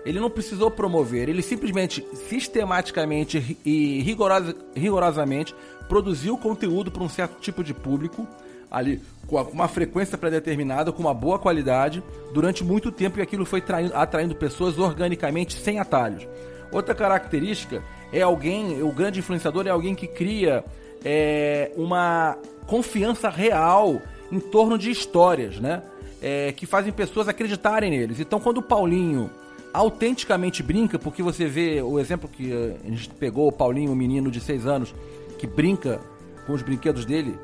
Ele 0.05 0.19
não 0.19 0.29
precisou 0.29 0.71
promover, 0.71 1.27
ele 1.27 1.41
simplesmente, 1.41 2.05
sistematicamente 2.29 3.57
e 3.65 4.01
rigorosa- 4.01 4.55
rigorosamente 4.73 5.53
produziu 5.89 6.37
conteúdo 6.37 6.89
para 6.89 7.03
um 7.03 7.09
certo 7.09 7.39
tipo 7.41 7.61
de 7.63 7.73
público, 7.73 8.25
ali 8.71 9.01
com 9.25 9.35
uma 9.41 9.67
frequência 9.67 10.17
pré-determinada, 10.17 10.93
com 10.93 11.01
uma 11.01 11.13
boa 11.13 11.37
qualidade, 11.37 12.01
durante 12.33 12.63
muito 12.63 12.89
tempo 12.91 13.19
e 13.19 13.21
aquilo 13.21 13.45
foi 13.45 13.59
traindo- 13.59 13.93
atraindo 13.93 14.33
pessoas 14.33 14.77
organicamente, 14.77 15.53
sem 15.53 15.79
atalhos. 15.79 16.25
Outra 16.71 16.93
característica 16.93 17.83
é 18.11 18.21
alguém, 18.21 18.81
o 18.81 18.91
grande 18.91 19.19
influenciador 19.19 19.67
é 19.67 19.69
alguém 19.69 19.95
que 19.95 20.07
cria 20.07 20.63
é, 21.03 21.71
uma 21.75 22.37
confiança 22.65 23.29
real 23.29 24.01
em 24.31 24.39
torno 24.39 24.77
de 24.77 24.91
histórias, 24.91 25.59
né? 25.59 25.81
É, 26.21 26.51
que 26.51 26.65
fazem 26.65 26.91
pessoas 26.91 27.27
acreditarem 27.27 27.91
neles. 27.91 28.19
Então, 28.19 28.39
quando 28.39 28.57
o 28.57 28.61
Paulinho 28.61 29.29
autenticamente 29.73 30.63
brinca, 30.63 30.97
porque 30.97 31.21
você 31.21 31.45
vê 31.45 31.81
o 31.81 31.99
exemplo 31.99 32.27
que 32.27 32.51
eh, 32.51 32.75
a 32.83 32.89
gente 32.89 33.09
pegou, 33.09 33.47
o 33.47 33.51
Paulinho, 33.51 33.91
um 33.91 33.95
menino 33.95 34.31
de 34.31 34.39
6 34.39 34.65
anos, 34.65 34.93
que 35.37 35.45
brinca 35.45 35.99
com 36.47 36.53
os 36.53 36.63
brinquedos 36.63 37.05
dele, 37.05 37.37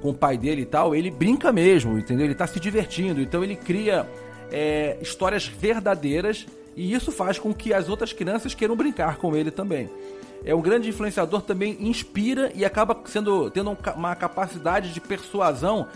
com 0.00 0.10
o 0.10 0.14
pai 0.14 0.38
dele 0.38 0.62
e 0.62 0.66
tal, 0.66 0.94
ele 0.94 1.10
brinca 1.10 1.52
mesmo, 1.52 1.98
entendeu? 1.98 2.24
Ele 2.24 2.34
tá 2.34 2.46
se 2.46 2.58
divertindo, 2.58 3.20
então 3.20 3.44
ele 3.44 3.56
cria 3.56 4.08
é, 4.50 4.96
histórias 5.02 5.46
verdadeiras 5.46 6.46
e 6.76 6.92
isso 6.92 7.12
faz 7.12 7.38
com 7.38 7.52
que 7.54 7.72
as 7.72 7.88
outras 7.88 8.12
crianças 8.12 8.54
queiram 8.54 8.76
brincar 8.76 9.16
com 9.16 9.36
ele 9.36 9.50
também. 9.50 9.88
É 10.44 10.54
um 10.54 10.60
grande 10.60 10.88
influenciador 10.88 11.40
também 11.42 11.76
inspira 11.80 12.52
e 12.54 12.64
acaba 12.64 13.00
sendo 13.06 13.50
tendo 13.50 13.70
um 13.70 13.76
uma 13.96 14.14
capacidade 14.14 14.92
de 14.92 15.00
persuasão 15.00 15.86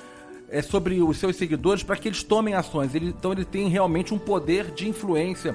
é, 0.49 0.63
sobre 0.63 1.03
os 1.03 1.19
seus 1.19 1.37
seguidores 1.37 1.83
para 1.83 1.97
que 1.97 2.09
eles 2.09 2.23
tomem 2.23 2.55
ações. 2.55 2.95
Ele- 2.95 3.09
então 3.09 3.33
ele 3.33 3.45
tem 3.45 3.69
realmente 3.69 4.15
um 4.15 4.19
poder 4.19 4.71
de 4.71 4.89
influência 4.89 5.55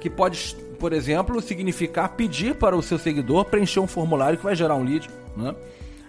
que 0.00 0.08
pode, 0.08 0.56
por 0.78 0.92
exemplo, 0.94 1.40
significar 1.42 2.10
pedir 2.16 2.54
para 2.54 2.74
o 2.76 2.82
seu 2.82 2.98
seguidor 2.98 3.44
preencher 3.46 3.80
um 3.80 3.86
formulário 3.86 4.38
que 4.38 4.44
vai 4.44 4.54
gerar 4.56 4.76
um 4.76 4.84
lead, 4.84 5.10
né? 5.36 5.54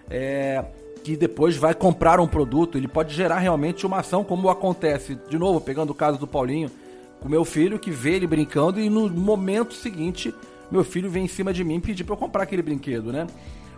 É, 0.09 0.63
que 1.03 1.17
depois 1.17 1.57
vai 1.57 1.73
comprar 1.73 2.19
um 2.21 2.27
produto. 2.27 2.77
Ele 2.77 2.87
pode 2.87 3.13
gerar 3.13 3.39
realmente 3.39 3.85
uma 3.85 3.99
ação, 3.99 4.23
como 4.23 4.49
acontece, 4.49 5.17
de 5.29 5.37
novo, 5.37 5.59
pegando 5.59 5.89
o 5.89 5.95
caso 5.95 6.17
do 6.17 6.27
Paulinho, 6.27 6.71
com 7.19 7.29
meu 7.29 7.43
filho, 7.43 7.79
que 7.79 7.91
vê 7.91 8.15
ele 8.15 8.27
brincando 8.27 8.79
e 8.79 8.89
no 8.89 9.09
momento 9.09 9.73
seguinte 9.73 10.33
meu 10.69 10.83
filho 10.83 11.09
vem 11.09 11.25
em 11.25 11.27
cima 11.27 11.53
de 11.53 11.63
mim 11.63 11.79
pedir 11.79 12.03
para 12.03 12.13
eu 12.13 12.17
comprar 12.17 12.43
aquele 12.43 12.61
brinquedo, 12.61 13.11
né? 13.11 13.25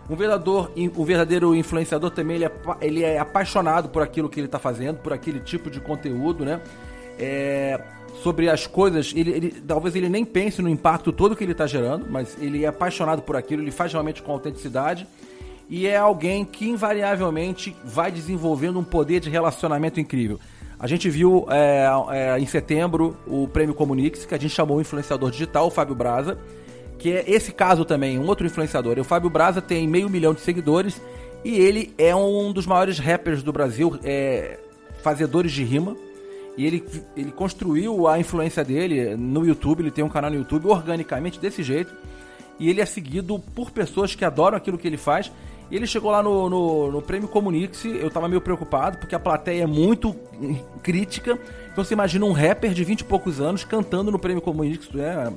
Um 0.08 0.16
verdadeiro, 0.16 0.72
um 0.76 1.04
verdadeiro 1.04 1.54
influenciador 1.54 2.10
também 2.10 2.36
ele 2.36 2.44
é, 2.44 2.52
ele 2.80 3.04
é 3.04 3.18
apaixonado 3.18 3.88
por 3.88 4.02
aquilo 4.02 4.28
que 4.28 4.40
ele 4.40 4.46
está 4.46 4.58
fazendo, 4.58 4.98
por 4.98 5.12
aquele 5.12 5.38
tipo 5.38 5.70
de 5.70 5.80
conteúdo, 5.80 6.44
né? 6.44 6.60
É, 7.16 7.80
sobre 8.22 8.48
as 8.50 8.66
coisas, 8.66 9.12
ele, 9.14 9.30
ele, 9.30 9.50
talvez 9.66 9.94
ele 9.94 10.08
nem 10.08 10.24
pense 10.24 10.60
no 10.60 10.68
impacto 10.68 11.12
todo 11.12 11.36
que 11.36 11.44
ele 11.44 11.52
está 11.52 11.66
gerando, 11.66 12.06
mas 12.10 12.36
ele 12.40 12.64
é 12.64 12.66
apaixonado 12.66 13.22
por 13.22 13.36
aquilo, 13.36 13.62
ele 13.62 13.70
faz 13.70 13.92
realmente 13.92 14.20
com 14.20 14.32
autenticidade 14.32 15.06
e 15.68 15.86
é 15.86 15.96
alguém 15.96 16.44
que 16.44 16.68
invariavelmente 16.68 17.76
vai 17.84 18.10
desenvolvendo 18.10 18.80
um 18.80 18.84
poder 18.84 19.20
de 19.20 19.30
relacionamento 19.30 20.00
incrível. 20.00 20.40
A 20.80 20.86
gente 20.86 21.10
viu 21.10 21.46
é, 21.50 21.84
é, 22.10 22.38
em 22.38 22.46
setembro 22.46 23.14
o 23.26 23.46
prêmio 23.46 23.74
Comunix, 23.74 24.24
que 24.24 24.34
a 24.34 24.38
gente 24.38 24.54
chamou 24.54 24.78
o 24.78 24.80
influenciador 24.80 25.30
digital, 25.30 25.66
o 25.66 25.70
Fábio 25.70 25.94
Braza, 25.94 26.38
que 26.98 27.12
é 27.12 27.24
esse 27.30 27.52
caso 27.52 27.84
também, 27.84 28.18
um 28.18 28.26
outro 28.26 28.46
influenciador. 28.46 28.98
O 28.98 29.04
Fábio 29.04 29.28
Braza 29.28 29.60
tem 29.60 29.86
meio 29.86 30.08
milhão 30.08 30.32
de 30.32 30.40
seguidores 30.40 31.00
e 31.44 31.58
ele 31.58 31.92
é 31.98 32.16
um 32.16 32.50
dos 32.50 32.66
maiores 32.66 32.98
rappers 32.98 33.42
do 33.42 33.52
Brasil, 33.52 33.98
é, 34.02 34.58
fazedores 35.02 35.52
de 35.52 35.62
rima. 35.62 35.94
E 36.56 36.66
ele, 36.66 36.82
ele 37.14 37.30
construiu 37.30 38.08
a 38.08 38.18
influência 38.18 38.64
dele 38.64 39.16
no 39.16 39.46
YouTube, 39.46 39.80
ele 39.80 39.90
tem 39.90 40.02
um 40.02 40.08
canal 40.08 40.30
no 40.30 40.36
YouTube 40.36 40.66
organicamente 40.66 41.38
desse 41.38 41.62
jeito. 41.62 41.94
E 42.58 42.70
ele 42.70 42.80
é 42.80 42.86
seguido 42.86 43.38
por 43.54 43.70
pessoas 43.70 44.14
que 44.14 44.24
adoram 44.24 44.56
aquilo 44.56 44.78
que 44.78 44.86
ele 44.86 44.96
faz 44.96 45.30
e 45.70 45.76
ele 45.76 45.86
chegou 45.86 46.10
lá 46.10 46.22
no, 46.22 46.50
no, 46.50 46.92
no 46.92 47.02
Prêmio 47.02 47.28
Comunix, 47.28 47.84
eu 47.84 48.10
tava 48.10 48.28
meio 48.28 48.40
preocupado, 48.40 48.98
porque 48.98 49.14
a 49.14 49.20
plateia 49.20 49.62
é 49.62 49.66
muito 49.66 50.14
crítica. 50.82 51.38
Então 51.72 51.84
você 51.84 51.94
imagina 51.94 52.24
um 52.24 52.32
rapper 52.32 52.72
de 52.72 52.82
20 52.82 53.00
e 53.00 53.04
poucos 53.04 53.40
anos 53.40 53.62
cantando 53.62 54.10
no 54.10 54.18
Prêmio 54.18 54.42
Comunix, 54.42 54.90
né? 54.90 55.32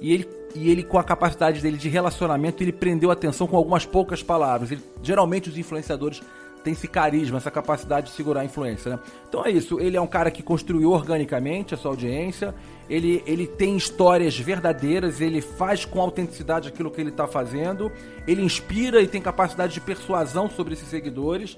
E 0.00 0.12
ele, 0.12 0.28
e 0.54 0.70
ele, 0.70 0.82
com 0.82 0.98
a 0.98 1.04
capacidade 1.04 1.60
dele 1.60 1.76
de 1.76 1.88
relacionamento, 1.88 2.62
ele 2.62 2.72
prendeu 2.72 3.10
a 3.10 3.12
atenção 3.12 3.46
com 3.46 3.56
algumas 3.56 3.84
poucas 3.84 4.22
palavras. 4.22 4.72
Ele, 4.72 4.82
geralmente 5.02 5.50
os 5.50 5.58
influenciadores 5.58 6.22
tem 6.62 6.72
esse 6.72 6.88
carisma, 6.88 7.38
essa 7.38 7.50
capacidade 7.50 8.06
de 8.06 8.12
segurar 8.12 8.40
a 8.40 8.44
influência, 8.44 8.92
né? 8.92 8.98
Então 9.28 9.44
é 9.44 9.50
isso, 9.50 9.80
ele 9.80 9.96
é 9.96 10.00
um 10.00 10.06
cara 10.06 10.30
que 10.30 10.42
construiu 10.42 10.90
organicamente 10.90 11.74
a 11.74 11.76
sua 11.76 11.90
audiência, 11.90 12.54
ele, 12.88 13.22
ele 13.26 13.46
tem 13.46 13.76
histórias 13.76 14.38
verdadeiras, 14.38 15.20
ele 15.20 15.40
faz 15.40 15.84
com 15.84 16.00
autenticidade 16.00 16.68
aquilo 16.68 16.90
que 16.90 17.00
ele 17.00 17.10
está 17.10 17.26
fazendo, 17.26 17.90
ele 18.26 18.42
inspira 18.42 19.00
e 19.00 19.06
tem 19.06 19.20
capacidade 19.20 19.74
de 19.74 19.80
persuasão 19.80 20.48
sobre 20.48 20.74
esses 20.74 20.88
seguidores, 20.88 21.56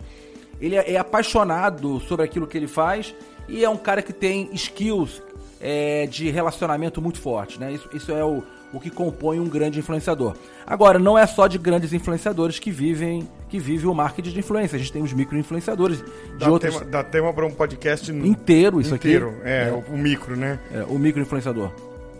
ele 0.61 0.77
é, 0.77 0.93
é 0.93 0.97
apaixonado 0.97 2.01
sobre 2.01 2.25
aquilo 2.25 2.47
que 2.47 2.57
ele 2.57 2.69
faz 2.69 3.15
e 3.49 3.65
é 3.65 3.69
um 3.69 3.77
cara 3.77 4.03
que 4.03 4.13
tem 4.13 4.49
skills 4.53 5.23
é, 5.65 6.07
de 6.07 6.31
relacionamento 6.31 7.01
muito 7.01 7.19
forte, 7.19 7.59
né? 7.59 7.73
Isso, 7.73 7.89
isso 7.95 8.13
é 8.13 8.23
o, 8.23 8.45
o 8.71 8.79
que 8.79 8.91
compõe 8.91 9.41
um 9.41 9.49
grande 9.49 9.79
influenciador. 9.79 10.37
Agora, 10.67 10.99
não 10.99 11.19
é 11.19 11.27
só 11.27 11.47
de 11.47 11.57
grandes 11.57 11.95
influenciadores 11.95 12.59
que 12.59 12.71
vivem 12.71 13.27
que 13.49 13.59
vive 13.59 13.87
o 13.87 13.95
marketing 13.95 14.31
de 14.31 14.39
influência. 14.41 14.77
A 14.77 14.79
gente 14.79 14.93
tem 14.93 15.03
os 15.03 15.13
micro-influenciadores 15.15 15.99
de 15.99 16.39
dá 16.39 16.51
outros... 16.51 16.77
Tema, 16.77 16.91
dá 16.91 17.03
tema 17.03 17.33
para 17.33 17.47
um 17.47 17.51
podcast 17.51 18.13
inteiro 18.13 18.81
isso 18.81 18.95
inteiro, 18.95 19.29
aqui. 19.29 19.41
É, 19.45 19.69
é, 19.69 19.85
o, 19.89 19.97
micro, 19.97 20.37
né? 20.37 20.59
É, 20.71 20.83
o 20.83 20.99
micro-influenciador. 20.99 21.73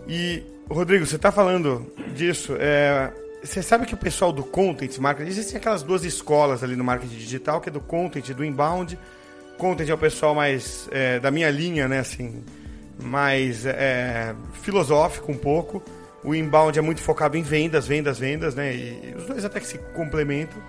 E, 0.07 0.41
Rodrigo, 0.67 1.05
você 1.05 1.17
está 1.17 1.31
falando 1.31 1.85
disso. 2.15 2.55
É, 2.57 3.11
você 3.43 3.61
sabe 3.61 3.85
que 3.85 3.93
o 3.93 3.97
pessoal 3.97 4.31
do 4.31 4.43
content 4.43 4.97
marketing, 4.97 5.29
existem 5.29 5.57
aquelas 5.57 5.83
duas 5.83 6.03
escolas 6.03 6.63
ali 6.63 6.75
no 6.75 6.83
marketing 6.83 7.15
digital, 7.15 7.61
que 7.61 7.69
é 7.69 7.71
do 7.71 7.81
content 7.81 8.27
e 8.27 8.33
do 8.33 8.43
inbound. 8.43 8.97
Content 9.57 9.89
é 9.89 9.93
o 9.93 9.97
pessoal 9.97 10.33
mais 10.33 10.89
é, 10.91 11.19
da 11.19 11.29
minha 11.29 11.51
linha, 11.51 11.87
né, 11.87 11.99
assim, 11.99 12.43
mais 13.01 13.65
é, 13.65 14.35
filosófico 14.61 15.31
um 15.31 15.37
pouco. 15.37 15.83
O 16.23 16.33
inbound 16.33 16.77
é 16.77 16.81
muito 16.81 17.01
focado 17.01 17.37
em 17.37 17.43
vendas, 17.43 17.87
vendas, 17.87 18.17
vendas, 18.17 18.55
né? 18.55 18.75
E 18.75 19.13
os 19.15 19.25
dois 19.25 19.45
até 19.45 19.59
que 19.59 19.67
se 19.67 19.77
complementam. 19.95 20.59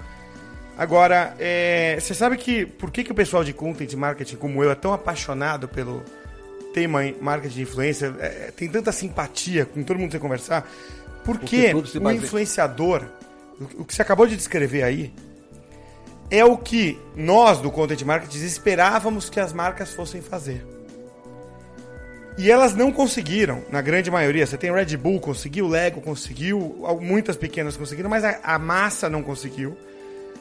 Agora, 0.77 1.35
é, 1.39 1.97
você 1.99 2.13
sabe 2.13 2.37
que 2.37 2.67
por 2.67 2.91
que, 2.91 3.03
que 3.03 3.11
o 3.13 3.15
pessoal 3.15 3.43
de 3.43 3.55
content 3.55 3.93
marketing 3.95 4.37
como 4.37 4.63
eu 4.63 4.71
é 4.71 4.75
tão 4.75 4.93
apaixonado 4.93 5.67
pelo 5.67 6.03
tema 6.75 7.01
marketing 7.19 7.55
de 7.55 7.63
influência, 7.63 8.15
é, 8.21 8.53
tem 8.55 8.69
tanta 8.69 8.93
simpatia 8.93 9.65
com 9.65 9.83
todo 9.83 9.99
mundo 9.99 10.09
que 10.09 10.17
você 10.17 10.21
conversar? 10.21 10.71
Porque, 11.25 11.73
Porque 11.73 11.99
o 11.99 12.11
influenciador, 12.11 13.03
o 13.79 13.85
que 13.85 13.95
você 13.95 14.03
acabou 14.03 14.27
de 14.27 14.37
descrever 14.37 14.83
aí, 14.83 15.15
é 16.31 16.45
o 16.45 16.59
que 16.59 17.01
nós 17.17 17.59
do 17.61 17.71
content 17.71 18.03
marketing 18.03 18.45
esperávamos 18.45 19.31
que 19.31 19.41
as 19.41 19.55
marcas 19.55 19.95
fossem 19.95 20.21
fazer. 20.21 20.76
E 22.39 22.51
elas 22.51 22.75
não 22.75 22.93
conseguiram, 22.93 23.65
na 23.71 23.81
grande 23.81 24.11
maioria. 24.11 24.47
Você 24.47 24.59
tem 24.59 24.73
Red 24.73 24.97
Bull, 24.97 25.19
conseguiu, 25.21 25.67
Lego 25.67 26.03
conseguiu, 26.03 26.85
muitas 27.01 27.37
pequenas 27.37 27.77
conseguiram, 27.77 28.11
mas 28.11 28.25
a, 28.25 28.39
a 28.43 28.59
massa 28.59 29.09
não 29.09 29.23
conseguiu, 29.23 29.77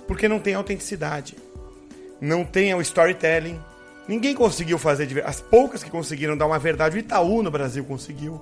porque 0.05 0.27
não 0.27 0.39
tem 0.39 0.55
autenticidade. 0.55 1.35
Não 2.19 2.43
tem 2.43 2.73
o 2.73 2.81
storytelling. 2.81 3.59
Ninguém 4.07 4.35
conseguiu 4.35 4.77
fazer. 4.77 5.23
As 5.25 5.39
poucas 5.39 5.83
que 5.83 5.89
conseguiram 5.89 6.37
dar 6.37 6.45
uma 6.45 6.59
verdade, 6.59 6.97
o 6.97 6.99
Itaú 6.99 7.41
no 7.41 7.49
Brasil 7.49 7.83
conseguiu. 7.85 8.41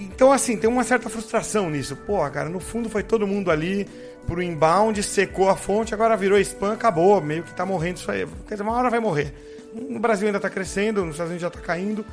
Então, 0.00 0.32
assim, 0.32 0.56
tem 0.56 0.70
uma 0.70 0.84
certa 0.84 1.08
frustração 1.08 1.68
nisso. 1.68 1.96
Pô, 1.96 2.18
cara, 2.30 2.48
no 2.48 2.60
fundo 2.60 2.88
foi 2.88 3.02
todo 3.02 3.26
mundo 3.26 3.50
ali 3.50 3.86
pro 4.26 4.42
inbound, 4.42 5.02
secou 5.02 5.48
a 5.48 5.56
fonte, 5.56 5.92
agora 5.92 6.16
virou 6.16 6.38
spam, 6.38 6.72
acabou. 6.72 7.20
Meio 7.20 7.42
que 7.42 7.54
tá 7.54 7.66
morrendo 7.66 7.98
isso 7.98 8.10
aí. 8.10 8.26
Quer 8.46 8.54
dizer, 8.54 8.62
uma 8.62 8.72
hora 8.72 8.88
vai 8.88 9.00
morrer. 9.00 9.34
No 9.74 9.98
Brasil 9.98 10.26
ainda 10.26 10.40
tá 10.40 10.48
crescendo, 10.48 11.04
nos 11.04 11.14
Estados 11.14 11.30
Unidos 11.30 11.42
já 11.42 11.50
tá 11.50 11.60
caindo. 11.60 12.04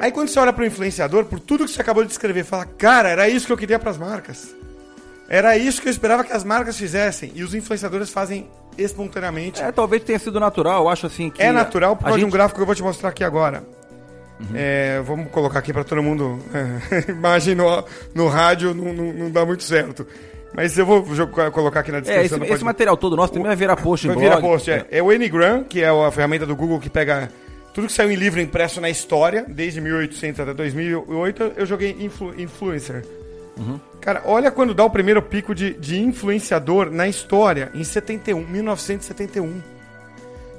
Aí 0.00 0.10
quando 0.10 0.28
você 0.28 0.40
olha 0.40 0.50
para 0.50 0.62
o 0.64 0.66
influenciador, 0.66 1.26
por 1.26 1.38
tudo 1.38 1.66
que 1.66 1.70
você 1.70 1.82
acabou 1.82 2.02
de 2.02 2.08
descrever, 2.08 2.42
fala, 2.42 2.64
cara, 2.64 3.10
era 3.10 3.28
isso 3.28 3.46
que 3.46 3.52
eu 3.52 3.56
queria 3.56 3.78
para 3.78 3.90
as 3.90 3.98
marcas. 3.98 4.56
Era 5.28 5.58
isso 5.58 5.82
que 5.82 5.88
eu 5.88 5.92
esperava 5.92 6.24
que 6.24 6.32
as 6.32 6.42
marcas 6.42 6.78
fizessem. 6.78 7.30
E 7.34 7.44
os 7.44 7.54
influenciadores 7.54 8.08
fazem 8.08 8.48
espontaneamente. 8.78 9.62
É, 9.62 9.70
talvez 9.70 10.02
tenha 10.02 10.18
sido 10.18 10.40
natural, 10.40 10.84
eu 10.84 10.88
acho 10.88 11.06
assim 11.06 11.28
que. 11.28 11.42
É 11.42 11.52
natural 11.52 11.94
por 11.94 12.04
causa 12.04 12.18
gente... 12.18 12.26
de 12.26 12.28
um 12.28 12.32
gráfico 12.32 12.56
que 12.56 12.62
eu 12.62 12.66
vou 12.66 12.74
te 12.74 12.82
mostrar 12.82 13.10
aqui 13.10 13.22
agora. 13.22 13.62
Uhum. 14.40 14.46
É, 14.54 15.02
vamos 15.02 15.30
colocar 15.30 15.58
aqui 15.58 15.70
para 15.70 15.84
todo 15.84 16.02
mundo. 16.02 16.38
É, 16.52 17.10
imagem 17.10 17.54
no, 17.54 17.84
no 18.14 18.26
rádio 18.26 18.74
não, 18.74 18.94
não, 18.94 19.12
não, 19.12 19.30
dá 19.30 19.44
muito 19.44 19.62
certo. 19.62 20.06
Mas 20.54 20.76
eu 20.78 20.86
vou 20.86 21.04
colocar 21.52 21.80
aqui 21.80 21.92
na 21.92 22.00
descrição. 22.00 22.22
É, 22.22 22.26
esse, 22.26 22.38
pode... 22.38 22.52
esse 22.52 22.64
material 22.64 22.96
todo 22.96 23.14
nosso 23.14 23.34
também 23.34 23.46
vai 23.46 23.56
virar 23.56 23.76
post 23.76 24.06
vai 24.06 24.16
em 24.16 24.18
blog. 24.18 24.28
Virar 24.30 24.40
post, 24.40 24.70
é. 24.70 24.86
é 24.90 25.02
o 25.02 25.06
Ngram, 25.06 25.62
que 25.62 25.82
é 25.82 25.88
a 25.88 26.10
ferramenta 26.10 26.46
do 26.46 26.56
Google 26.56 26.80
que 26.80 26.88
pega 26.88 27.30
tudo 27.80 27.86
que 27.86 27.94
saiu 27.94 28.10
em 28.10 28.14
livro 28.14 28.40
impresso 28.40 28.78
na 28.78 28.90
história, 28.90 29.46
desde 29.48 29.80
1800 29.80 30.40
até 30.40 30.52
2008, 30.52 31.52
eu 31.56 31.64
joguei 31.64 31.96
influ 31.98 32.38
Influencer. 32.38 33.06
Uhum. 33.56 33.80
Cara, 34.00 34.22
olha 34.26 34.50
quando 34.50 34.74
dá 34.74 34.84
o 34.84 34.90
primeiro 34.90 35.22
pico 35.22 35.54
de, 35.54 35.72
de 35.74 35.98
influenciador 35.98 36.90
na 36.90 37.08
história, 37.08 37.70
em 37.74 37.82
71, 37.82 38.46
1971. 38.46 39.62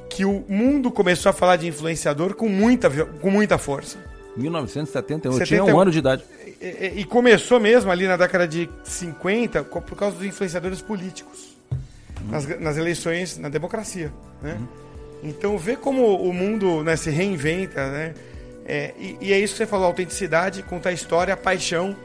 Que 0.09 0.25
o 0.25 0.43
mundo 0.49 0.91
começou 0.91 1.29
a 1.29 1.33
falar 1.33 1.57
de 1.57 1.67
influenciador 1.67 2.33
com 2.33 2.49
muita, 2.49 2.89
com 2.89 3.29
muita 3.29 3.57
força. 3.59 3.99
1971, 4.35 5.31
eu 5.31 5.45
tinha 5.45 5.63
um 5.63 5.79
ano 5.79 5.91
de 5.91 5.99
idade. 5.99 6.23
E, 6.59 6.65
e, 6.65 7.01
e, 7.01 7.05
começou 7.05 7.59
mesmo 7.59 7.91
ali 7.91 8.07
na 8.07 8.17
década 8.17 8.47
de 8.47 8.69
50 8.83 9.63
por 9.63 9.95
causa 9.95 10.17
dos 10.17 10.25
influenciadores 10.25 10.81
políticos. 10.81 11.55
Uhum. 12.21 12.31
Nas, 12.31 12.59
nas, 12.59 12.77
eleições, 12.77 13.37
na 13.37 13.49
democracia. 13.49 14.11
Né? 14.41 14.57
Uhum. 14.59 14.90
Então, 15.23 15.57
vê 15.57 15.75
como 15.75 16.15
o 16.15 16.33
mundo 16.33 16.83
né, 16.83 16.95
se 16.95 17.09
reinventa, 17.09 17.89
né? 17.89 18.13
É, 18.65 18.93
e, 18.97 19.17
e, 19.21 19.33
é 19.33 19.39
isso 19.39 19.53
que 19.53 19.57
você 19.57 19.65
falou, 19.65 19.87
autenticidade, 19.87 20.63
contar 20.63 20.91
história, 20.91 21.35
paixão, 21.35 21.95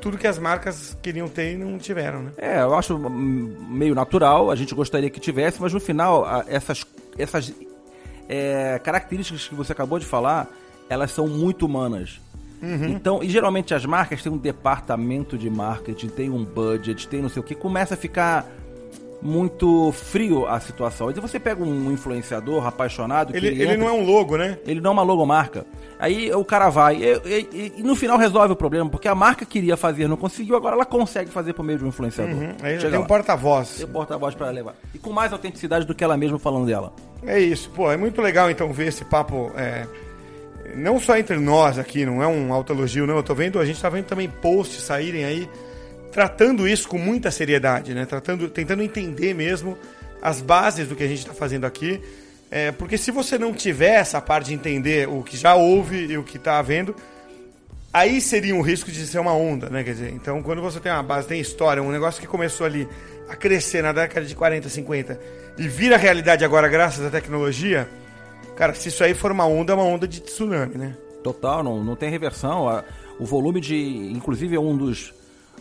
tudo 0.00 0.18
que 0.18 0.26
as 0.26 0.38
marcas 0.38 0.96
queriam 1.02 1.28
ter 1.28 1.52
e 1.52 1.56
não 1.56 1.78
tiveram, 1.78 2.22
né? 2.22 2.32
É, 2.38 2.60
eu 2.62 2.74
acho 2.74 2.98
meio 2.98 3.94
natural, 3.94 4.50
a 4.50 4.56
gente 4.56 4.74
gostaria 4.74 5.10
que 5.10 5.20
tivesse, 5.20 5.60
mas 5.60 5.72
no 5.72 5.80
final, 5.80 6.26
essas, 6.48 6.84
essas 7.18 7.52
é, 8.28 8.80
características 8.82 9.48
que 9.48 9.54
você 9.54 9.72
acabou 9.72 9.98
de 9.98 10.06
falar, 10.06 10.48
elas 10.88 11.10
são 11.10 11.26
muito 11.26 11.66
humanas. 11.66 12.20
Uhum. 12.62 12.88
Então, 12.88 13.22
e 13.22 13.28
geralmente 13.28 13.72
as 13.74 13.86
marcas 13.86 14.22
têm 14.22 14.32
um 14.32 14.38
departamento 14.38 15.36
de 15.38 15.48
marketing, 15.48 16.08
tem 16.08 16.30
um 16.30 16.44
budget, 16.44 17.08
tem 17.08 17.22
não 17.22 17.28
sei 17.28 17.40
o 17.40 17.44
que, 17.44 17.54
começa 17.54 17.94
a 17.94 17.96
ficar 17.96 18.46
muito 19.22 19.92
frio 19.92 20.46
a 20.46 20.58
situação. 20.60 21.10
Então 21.10 21.22
você 21.22 21.38
pega 21.38 21.62
um 21.62 21.92
influenciador 21.92 22.66
apaixonado. 22.66 23.36
Ele, 23.36 23.48
ele, 23.48 23.62
ele 23.62 23.76
não 23.76 23.88
é 23.88 23.92
um 23.92 24.04
logo, 24.04 24.36
né? 24.36 24.58
Ele 24.66 24.80
não 24.80 24.90
é 24.90 24.92
uma 24.92 25.02
logomarca. 25.02 25.66
Aí 25.98 26.32
o 26.32 26.44
cara 26.44 26.70
vai 26.70 26.96
e, 26.96 27.48
e, 27.52 27.72
e, 27.78 27.82
no 27.82 27.94
final 27.94 28.16
resolve 28.16 28.52
o 28.52 28.56
problema, 28.56 28.88
porque 28.88 29.06
a 29.06 29.14
marca 29.14 29.44
queria 29.44 29.76
fazer, 29.76 30.08
não 30.08 30.16
conseguiu, 30.16 30.56
agora 30.56 30.74
ela 30.74 30.86
consegue 30.86 31.30
fazer 31.30 31.52
por 31.52 31.62
meio 31.62 31.78
de 31.78 31.84
um 31.84 31.88
influenciador. 31.88 32.34
Uhum. 32.34 32.54
Aí 32.62 32.80
Chega 32.80 32.92
tem 32.92 33.00
um 33.00 33.06
porta-voz. 33.06 33.76
Tem 33.76 33.86
um 33.86 33.92
porta-voz 33.92 34.34
para 34.34 34.48
levar. 34.50 34.74
E 34.94 34.98
com 34.98 35.12
mais 35.12 35.32
autenticidade 35.32 35.86
do 35.86 35.94
que 35.94 36.02
ela 36.02 36.16
mesma 36.16 36.38
falando 36.38 36.66
dela. 36.66 36.92
É 37.26 37.38
isso, 37.38 37.70
pô, 37.70 37.92
é 37.92 37.96
muito 37.98 38.22
legal 38.22 38.50
então 38.50 38.72
ver 38.72 38.88
esse 38.88 39.04
papo. 39.04 39.52
É, 39.54 39.86
não 40.74 40.98
só 40.98 41.18
entre 41.18 41.36
nós 41.38 41.78
aqui, 41.78 42.06
não 42.06 42.22
é 42.22 42.26
um 42.26 42.52
autoelogio, 42.54 43.06
não. 43.06 43.16
Eu 43.16 43.22
tô 43.22 43.34
vendo, 43.34 43.58
a 43.58 43.66
gente 43.66 43.80
tá 43.80 43.90
vendo 43.90 44.06
também 44.06 44.28
posts 44.28 44.82
saírem 44.82 45.24
aí 45.24 45.48
tratando 46.12 46.66
isso 46.66 46.88
com 46.88 46.98
muita 46.98 47.30
seriedade, 47.30 47.94
né? 47.94 48.04
Tratando, 48.06 48.48
tentando 48.48 48.82
entender 48.82 49.34
mesmo 49.34 49.78
as 50.20 50.40
bases 50.40 50.88
do 50.88 50.96
que 50.96 51.02
a 51.02 51.08
gente 51.08 51.20
está 51.20 51.32
fazendo 51.32 51.64
aqui. 51.64 52.00
É, 52.50 52.72
porque 52.72 52.98
se 52.98 53.10
você 53.10 53.38
não 53.38 53.52
tiver 53.52 53.94
essa 53.94 54.20
parte 54.20 54.46
de 54.48 54.54
entender 54.54 55.08
o 55.08 55.22
que 55.22 55.36
já 55.36 55.54
houve 55.54 56.06
e 56.06 56.18
o 56.18 56.24
que 56.24 56.36
está 56.36 56.58
havendo, 56.58 56.94
aí 57.92 58.20
seria 58.20 58.54
um 58.54 58.60
risco 58.60 58.90
de 58.90 59.06
ser 59.06 59.20
uma 59.20 59.32
onda, 59.32 59.70
né? 59.70 59.84
Quer 59.84 59.92
dizer, 59.92 60.12
então 60.12 60.42
quando 60.42 60.60
você 60.60 60.80
tem 60.80 60.90
uma 60.90 61.02
base, 61.02 61.28
tem 61.28 61.40
história, 61.40 61.82
um 61.82 61.92
negócio 61.92 62.20
que 62.20 62.26
começou 62.26 62.66
ali 62.66 62.88
a 63.28 63.36
crescer 63.36 63.82
na 63.82 63.92
década 63.92 64.26
de 64.26 64.34
40, 64.34 64.68
50 64.68 65.20
e 65.56 65.68
vira 65.68 65.96
realidade 65.96 66.44
agora 66.44 66.68
graças 66.68 67.04
à 67.04 67.10
tecnologia, 67.10 67.88
cara, 68.56 68.74
se 68.74 68.88
isso 68.88 69.04
aí 69.04 69.14
for 69.14 69.30
uma 69.30 69.46
onda, 69.46 69.72
é 69.72 69.76
uma 69.76 69.84
onda 69.84 70.08
de 70.08 70.20
tsunami, 70.20 70.76
né? 70.76 70.96
Total, 71.22 71.62
não, 71.62 71.84
não 71.84 71.94
tem 71.94 72.10
reversão. 72.10 72.66
O 73.18 73.26
volume 73.26 73.60
de. 73.60 73.76
Inclusive, 74.10 74.56
é 74.56 74.60
um 74.60 74.76
dos 74.76 75.12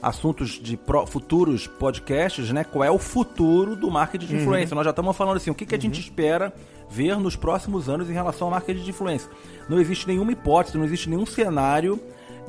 assuntos 0.02 0.52
de 0.52 0.78
pro- 0.78 1.06
futuros 1.06 1.68
podcasts, 1.68 2.50
né? 2.52 2.64
Qual 2.64 2.84
é 2.84 2.92
o 2.92 2.98
futuro 3.00 3.76
do 3.76 3.90
marketing 3.92 4.26
de 4.28 4.36
influência? 4.38 4.76
Nós 4.76 4.84
já 4.86 4.92
estamos 4.92 5.16
falando 5.16 5.38
assim, 5.38 5.50
o 5.52 5.56
que, 5.56 5.66
que 5.66 5.76
a 5.76 5.80
gente 5.80 6.00
espera 6.00 6.54
ver 6.90 7.18
nos 7.18 7.36
próximos 7.36 7.88
anos 7.90 8.10
em 8.10 8.14
relação 8.14 8.48
ao 8.48 8.52
marketing 8.52 8.84
de 8.84 8.90
influência? 8.90 9.30
Não 9.68 9.80
existe 9.80 10.08
nenhuma 10.08 10.32
hipótese, 10.32 10.78
não 10.78 10.86
existe 10.86 11.10
nenhum 11.10 11.26
cenário. 11.26 12.00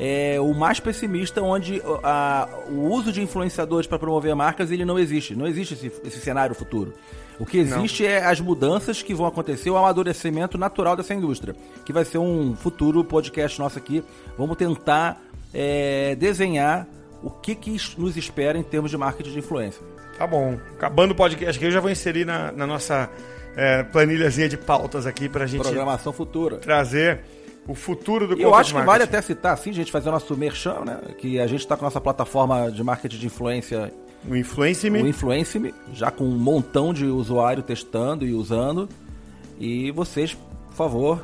é, 0.02 0.40
o 0.40 0.54
mais 0.54 0.80
pessimista, 0.80 1.42
onde 1.42 1.82
ó, 1.84 2.00
a- 2.02 2.48
o 2.70 2.86
uso 2.88 3.12
de 3.12 3.20
influenciadores 3.20 3.86
para 3.86 3.98
promover 3.98 4.34
marcas 4.34 4.70
ele 4.70 4.82
não 4.84 4.98
existe. 4.98 5.34
Não 5.34 5.46
existe 5.46 5.74
esse, 5.74 5.92
esse 6.04 6.20
cenário 6.20 6.54
futuro. 6.54 6.94
O 7.38 7.44
que 7.44 7.58
existe 7.58 8.06
é 8.06 8.24
as 8.24 8.40
mudanças 8.40 9.02
que 9.02 9.12
vão 9.12 9.26
acontecer, 9.26 9.68
o 9.68 9.76
amadurecimento 9.76 10.56
natural 10.56 10.96
dessa 10.96 11.12
indústria, 11.12 11.54
que 11.84 11.92
vai 11.92 12.04
ser 12.06 12.16
um 12.18 12.54
futuro 12.56 13.04
podcast 13.04 13.58
nosso 13.58 13.76
aqui. 13.76 14.02
Vamos 14.38 14.56
tentar 14.56 15.20
é, 15.52 16.14
desenhar 16.16 16.86
o 17.22 17.30
que, 17.30 17.54
que 17.54 17.76
nos 17.98 18.16
espera 18.16 18.58
em 18.58 18.62
termos 18.62 18.90
de 18.90 18.96
marketing 18.96 19.32
de 19.32 19.38
influência. 19.38 19.82
Tá 20.16 20.26
bom. 20.26 20.58
Acabando 20.74 21.12
o 21.12 21.14
podcast 21.14 21.56
aqui, 21.56 21.66
eu 21.66 21.70
já 21.70 21.80
vou 21.80 21.90
inserir 21.90 22.24
na, 22.24 22.50
na 22.52 22.66
nossa 22.66 23.10
é, 23.56 23.82
planilhazinha 23.84 24.48
de 24.48 24.56
pautas 24.56 25.06
aqui 25.06 25.28
pra 25.28 25.46
gente 25.46 25.62
Programação 25.62 26.12
futura. 26.12 26.56
trazer 26.58 27.20
o 27.66 27.74
futuro 27.74 28.26
do 28.26 28.40
eu 28.40 28.54
acho 28.54 28.74
que 28.74 28.80
vale 28.82 29.04
até 29.04 29.20
citar, 29.22 29.52
assim, 29.52 29.72
gente, 29.72 29.92
fazer 29.92 30.08
o 30.08 30.12
nosso 30.12 30.36
merchan, 30.36 30.80
né? 30.84 30.98
Que 31.18 31.38
a 31.38 31.46
gente 31.46 31.60
está 31.60 31.76
com 31.76 31.84
a 31.84 31.86
nossa 31.86 32.00
plataforma 32.00 32.70
de 32.70 32.82
marketing 32.82 33.18
de 33.18 33.26
influência 33.26 33.92
O 34.28 34.34
Influence-me. 34.34 35.02
o 35.02 35.06
Influence-me, 35.06 35.72
já 35.92 36.10
com 36.10 36.24
um 36.24 36.36
montão 36.36 36.92
de 36.92 37.04
usuário 37.06 37.62
testando 37.62 38.26
e 38.26 38.32
usando. 38.32 38.88
E 39.58 39.90
vocês, 39.92 40.34
por 40.68 40.74
favor, 40.74 41.22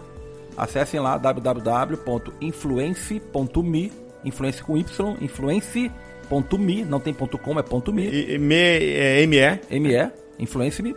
acessem 0.56 1.00
lá 1.00 1.16
www.influence.me, 1.18 3.92
influence 4.26 4.62
com 4.62 4.76
Y, 4.76 5.16
influence.me, 5.20 6.84
não 6.84 7.00
tem 7.00 7.14
ponto 7.14 7.38
.com, 7.38 7.58
é 7.58 7.62
ponto 7.62 7.92
.me, 7.92 8.06
E, 8.06 8.38
me, 8.38 8.54
é, 8.56 9.26
ME. 9.26 9.80
ME, 9.80 10.10
Influence-me, 10.38 10.94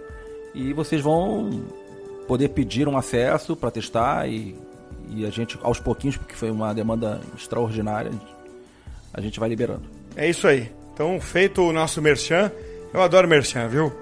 e 0.53 0.74
vocês 0.74 1.01
vão 1.01 1.63
poder 2.27 2.50
pedir 2.50 2.88
um 2.88 2.98
acesso 2.98 3.55
para 3.55 3.71
testar 3.71 4.27
e, 4.27 4.55
e 5.09 5.25
a 5.25 5.29
gente, 5.29 5.57
aos 5.62 5.79
pouquinhos, 5.79 6.17
porque 6.17 6.36
foi 6.36 6.51
uma 6.51 6.74
demanda 6.74 7.21
extraordinária, 7.38 8.12
a 9.13 9.21
gente 9.21 9.39
vai 9.39 9.48
liberando. 9.48 9.83
É 10.15 10.29
isso 10.29 10.48
aí. 10.48 10.69
Então, 10.93 11.19
feito 11.21 11.62
o 11.62 11.71
nosso 11.71 12.01
merchan. 12.01 12.51
Eu 12.93 13.01
adoro 13.01 13.27
merchan, 13.27 13.67
viu? 13.67 13.93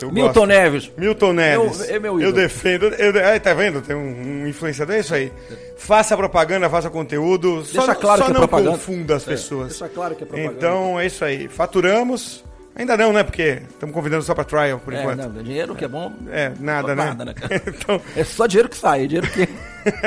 Eu 0.00 0.10
Milton 0.12 0.32
gosto. 0.32 0.46
Neves, 0.46 0.90
Milton 0.96 1.32
Neves. 1.32 1.78
Meu- 1.86 1.96
é 1.96 1.98
meu 1.98 2.12
eu 2.14 2.20
ídolo. 2.28 2.32
defendo. 2.36 2.86
Eu, 2.86 3.26
aí, 3.28 3.38
tá 3.40 3.54
vendo? 3.54 3.80
Tem 3.80 3.94
um, 3.96 4.42
um 4.42 4.46
influenciador. 4.46 4.94
É 4.96 5.00
isso 5.00 5.14
aí. 5.14 5.32
Faça 5.76 6.16
propaganda, 6.16 6.68
faça 6.68 6.90
conteúdo. 6.90 7.62
Deixa 7.62 7.82
só 7.82 7.94
claro 7.94 8.18
só 8.18 8.24
que 8.26 8.30
é 8.30 8.34
não 8.34 8.40
propaganda. 8.40 8.70
confunda 8.72 9.16
as 9.16 9.24
pessoas. 9.24 9.68
deixa 9.68 9.88
claro 9.88 10.14
que 10.14 10.24
é 10.24 10.26
propaganda. 10.26 10.54
Então, 10.56 10.98
é 11.00 11.06
isso 11.06 11.24
aí. 11.24 11.48
Faturamos. 11.48 12.44
Ainda 12.76 12.96
não, 12.96 13.12
né? 13.12 13.22
Porque 13.22 13.62
estamos 13.70 13.94
convidando 13.94 14.24
só 14.24 14.34
pra 14.34 14.42
trial, 14.42 14.80
por 14.80 14.92
É, 14.92 15.00
enquanto. 15.00 15.18
não, 15.32 15.42
dinheiro 15.44 15.76
que 15.76 15.84
é 15.84 15.88
bom. 15.88 16.12
É, 16.28 16.50
nada, 16.58 16.88
né? 16.92 17.04
Nada, 17.04 17.24
né, 17.26 17.32
cara? 17.38 17.62
então, 17.68 18.00
É 18.16 18.24
só 18.24 18.46
dinheiro 18.48 18.68
que 18.68 18.76
sai, 18.76 19.06
dinheiro 19.06 19.28
que. 19.30 19.48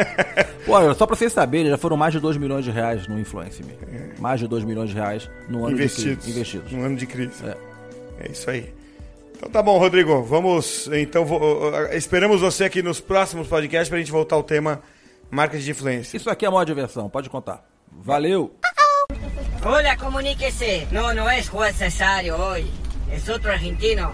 Olha, 0.67 0.93
só 0.93 1.05
pra 1.07 1.15
vocês 1.15 1.31
saberem, 1.31 1.69
já 1.69 1.77
foram 1.77 1.95
mais 1.95 2.13
de 2.13 2.19
2 2.19 2.35
milhões 2.35 2.65
de 2.65 2.71
reais 2.71 3.07
no 3.07 3.17
Influence 3.17 3.63
Me. 3.63 3.71
Mais 4.19 4.39
de 4.41 4.47
2 4.49 4.65
milhões 4.65 4.89
de 4.89 4.95
reais 4.95 5.29
no 5.47 5.65
ano 5.65 5.75
investidos. 5.75 6.09
de 6.09 6.15
crise. 6.17 6.31
Investidos. 6.31 6.73
Um 6.73 6.83
ano 6.83 6.95
de 6.97 7.05
crise. 7.05 7.31
É. 7.45 7.55
É 8.27 8.31
isso 8.31 8.49
aí. 8.49 8.73
Então 9.37 9.49
tá 9.49 9.61
bom, 9.61 9.77
Rodrigo. 9.77 10.23
Vamos. 10.23 10.87
Então, 10.91 11.25
vo- 11.25 11.71
esperamos 11.93 12.41
você 12.41 12.65
aqui 12.65 12.81
nos 12.81 12.99
próximos 12.99 13.47
podcasts 13.47 13.89
pra 13.89 13.99
gente 13.99 14.11
voltar 14.11 14.35
ao 14.35 14.43
tema 14.43 14.81
marcas 15.29 15.63
de 15.63 15.71
influência. 15.71 16.17
Isso 16.17 16.29
aqui 16.29 16.45
é 16.45 16.47
a 16.47 16.51
maior 16.51 16.63
diversão, 16.65 17.09
pode 17.09 17.29
contar. 17.29 17.63
Valeu! 17.91 18.55
Hola, 19.63 19.95
comuníquese. 19.97 20.87
No, 20.91 21.13
no 21.13 21.29
es 21.29 21.49
Juan 21.49 21.73
Cesario 21.73 22.35
hoy. 22.37 22.65
Es 23.11 23.27
otro 23.29 23.51
argentino. 23.51 24.13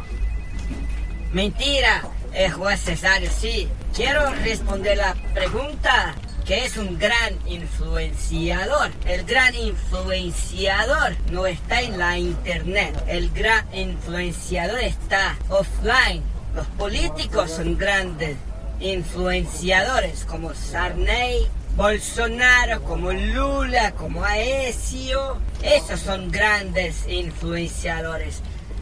Mentira, 1.31 2.03
es 2.33 2.53
Juan 2.53 2.77
Cesario, 2.77 3.29
sí. 3.29 3.67
Quiero 3.93 4.29
responder 4.43 4.97
la 4.97 5.15
pregunta 5.33 6.15
que 6.45 6.65
es 6.65 6.77
un 6.77 6.99
gran 6.99 7.37
influenciador. 7.45 8.91
El 9.05 9.23
gran 9.25 9.55
influenciador 9.55 11.15
no 11.31 11.45
está 11.45 11.81
en 11.81 11.97
la 11.97 12.17
internet. 12.17 13.01
El 13.07 13.29
gran 13.31 13.65
influenciador 13.73 14.79
está 14.79 15.37
offline. 15.49 16.21
Los 16.55 16.67
políticos 16.67 17.51
son 17.51 17.77
grandes 17.77 18.37
influenciadores 18.79 20.25
como 20.25 20.53
Sarney, 20.53 21.47
Bolsonaro, 21.75 22.83
como 22.83 23.11
Lula, 23.11 23.93
como 23.93 24.23
Aesio. 24.23 25.37
Esos 25.63 26.01
son 26.01 26.31
grandes 26.31 27.07
influenciadores. 27.07 28.41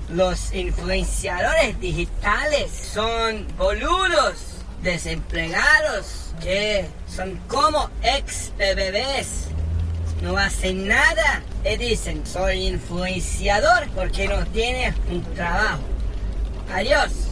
Los 0.09 0.53
influenciadores 0.53 1.79
digitales 1.79 2.69
son 2.71 3.47
boludos, 3.57 4.50
desempleados, 4.83 6.33
que 6.41 6.85
son 7.07 7.39
como 7.47 7.89
ex 8.03 8.51
bebés. 8.57 9.47
No 10.21 10.37
hacen 10.37 10.87
nada 10.87 11.41
y 11.65 11.77
dicen 11.77 12.23
soy 12.25 12.67
influenciador 12.67 13.89
porque 13.95 14.27
no 14.27 14.45
tiene 14.47 14.93
un 15.09 15.23
trabajo. 15.33 15.81
Adiós. 16.71 17.27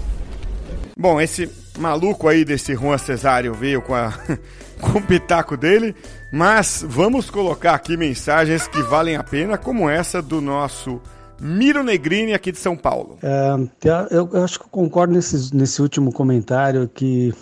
Bom, 0.97 1.21
esse 1.21 1.49
maluco 1.77 2.27
aí 2.27 2.43
desse 2.43 2.75
Juan 2.75 2.97
Cesário 2.97 3.53
veio 3.53 3.81
com, 3.81 3.95
a, 3.95 4.11
com 4.81 4.97
o 4.97 5.01
pitaco 5.01 5.55
dele, 5.55 5.95
mas 6.31 6.83
vamos 6.85 7.29
colocar 7.29 7.75
aqui 7.75 7.95
mensagens 7.95 8.67
que 8.67 8.81
valem 8.81 9.15
a 9.15 9.23
pena, 9.23 9.57
como 9.57 9.89
essa 9.89 10.21
do 10.21 10.41
nosso 10.41 11.01
Miro 11.41 11.83
Negrini 11.83 12.33
aqui 12.33 12.51
de 12.51 12.57
São 12.57 12.75
Paulo. 12.75 13.17
É, 13.23 14.09
eu, 14.11 14.29
eu 14.33 14.43
acho 14.43 14.59
que 14.59 14.65
eu 14.65 14.69
concordo 14.69 15.13
nesse, 15.13 15.55
nesse 15.55 15.81
último 15.81 16.11
comentário 16.11 16.87
que 16.87 17.33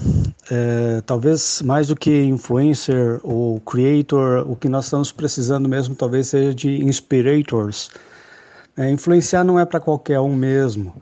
é, 0.51 1.01
talvez 1.05 1.61
mais 1.63 1.87
do 1.87 1.95
que 1.95 2.23
influencer 2.23 3.19
ou 3.23 3.59
creator, 3.61 4.49
o 4.49 4.55
que 4.55 4.69
nós 4.69 4.85
estamos 4.85 5.11
precisando 5.11 5.67
mesmo 5.67 5.95
talvez 5.95 6.27
seja 6.27 6.53
de 6.53 6.83
inspirators. 6.83 7.89
É, 8.77 8.89
influenciar 8.91 9.43
não 9.43 9.59
é 9.59 9.65
para 9.65 9.79
qualquer 9.79 10.19
um 10.19 10.35
mesmo, 10.35 11.01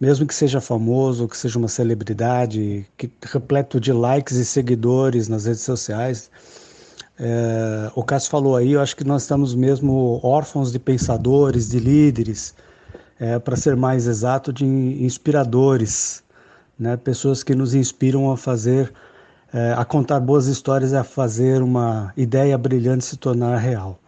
mesmo 0.00 0.24
que 0.24 0.34
seja 0.34 0.60
famoso, 0.60 1.26
que 1.26 1.36
seja 1.36 1.58
uma 1.58 1.66
celebridade, 1.66 2.86
que 2.96 3.10
repleto 3.24 3.80
de 3.80 3.92
likes 3.92 4.36
e 4.36 4.44
seguidores 4.44 5.26
nas 5.26 5.46
redes 5.46 5.62
sociais. 5.62 6.30
É, 7.18 7.90
o 7.94 8.02
Cássio 8.02 8.30
falou 8.30 8.56
aí, 8.56 8.72
eu 8.72 8.80
acho 8.80 8.94
que 8.94 9.04
nós 9.04 9.22
estamos 9.22 9.54
mesmo 9.54 10.20
órfãos 10.22 10.70
de 10.70 10.78
pensadores, 10.78 11.68
de 11.68 11.78
líderes, 11.78 12.54
é, 13.18 13.38
para 13.38 13.56
ser 13.56 13.74
mais 13.76 14.06
exato, 14.06 14.52
de 14.52 14.64
inspiradores, 14.64 16.22
né? 16.78 16.96
pessoas 16.96 17.42
que 17.42 17.54
nos 17.54 17.74
inspiram 17.74 18.30
a 18.30 18.36
fazer, 18.36 18.92
é, 19.52 19.74
a 19.76 19.84
contar 19.84 20.20
boas 20.20 20.46
histórias 20.46 20.92
a 20.92 21.02
fazer 21.02 21.62
uma 21.62 22.12
ideia 22.16 22.56
brilhante 22.58 23.04
se 23.04 23.16
tornar 23.16 23.56
real. 23.56 23.98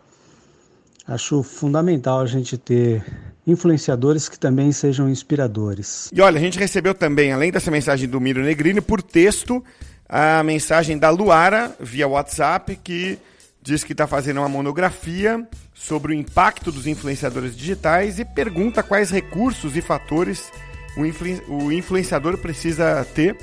Acho 1.06 1.42
fundamental 1.42 2.20
a 2.20 2.26
gente 2.26 2.58
ter 2.58 3.02
influenciadores 3.46 4.28
que 4.28 4.38
também 4.38 4.70
sejam 4.72 5.08
inspiradores. 5.08 6.10
E 6.12 6.20
olha, 6.20 6.36
a 6.36 6.40
gente 6.40 6.58
recebeu 6.58 6.94
também, 6.94 7.32
além 7.32 7.50
dessa 7.50 7.70
mensagem 7.70 8.06
do 8.06 8.20
Miro 8.20 8.42
Negrini, 8.42 8.82
por 8.82 9.00
texto, 9.00 9.64
a 10.08 10.42
mensagem 10.42 10.96
da 10.96 11.10
Luara 11.10 11.76
via 11.78 12.08
WhatsApp, 12.08 12.76
que 12.76 13.18
diz 13.60 13.84
que 13.84 13.92
está 13.92 14.06
fazendo 14.06 14.38
uma 14.38 14.48
monografia 14.48 15.46
sobre 15.74 16.12
o 16.12 16.16
impacto 16.16 16.72
dos 16.72 16.86
influenciadores 16.86 17.56
digitais 17.56 18.18
e 18.18 18.24
pergunta 18.24 18.82
quais 18.82 19.10
recursos 19.10 19.76
e 19.76 19.82
fatores 19.82 20.50
o, 20.96 21.04
influ 21.04 21.28
o 21.48 21.70
influenciador 21.70 22.38
precisa 22.38 23.06
ter 23.14 23.36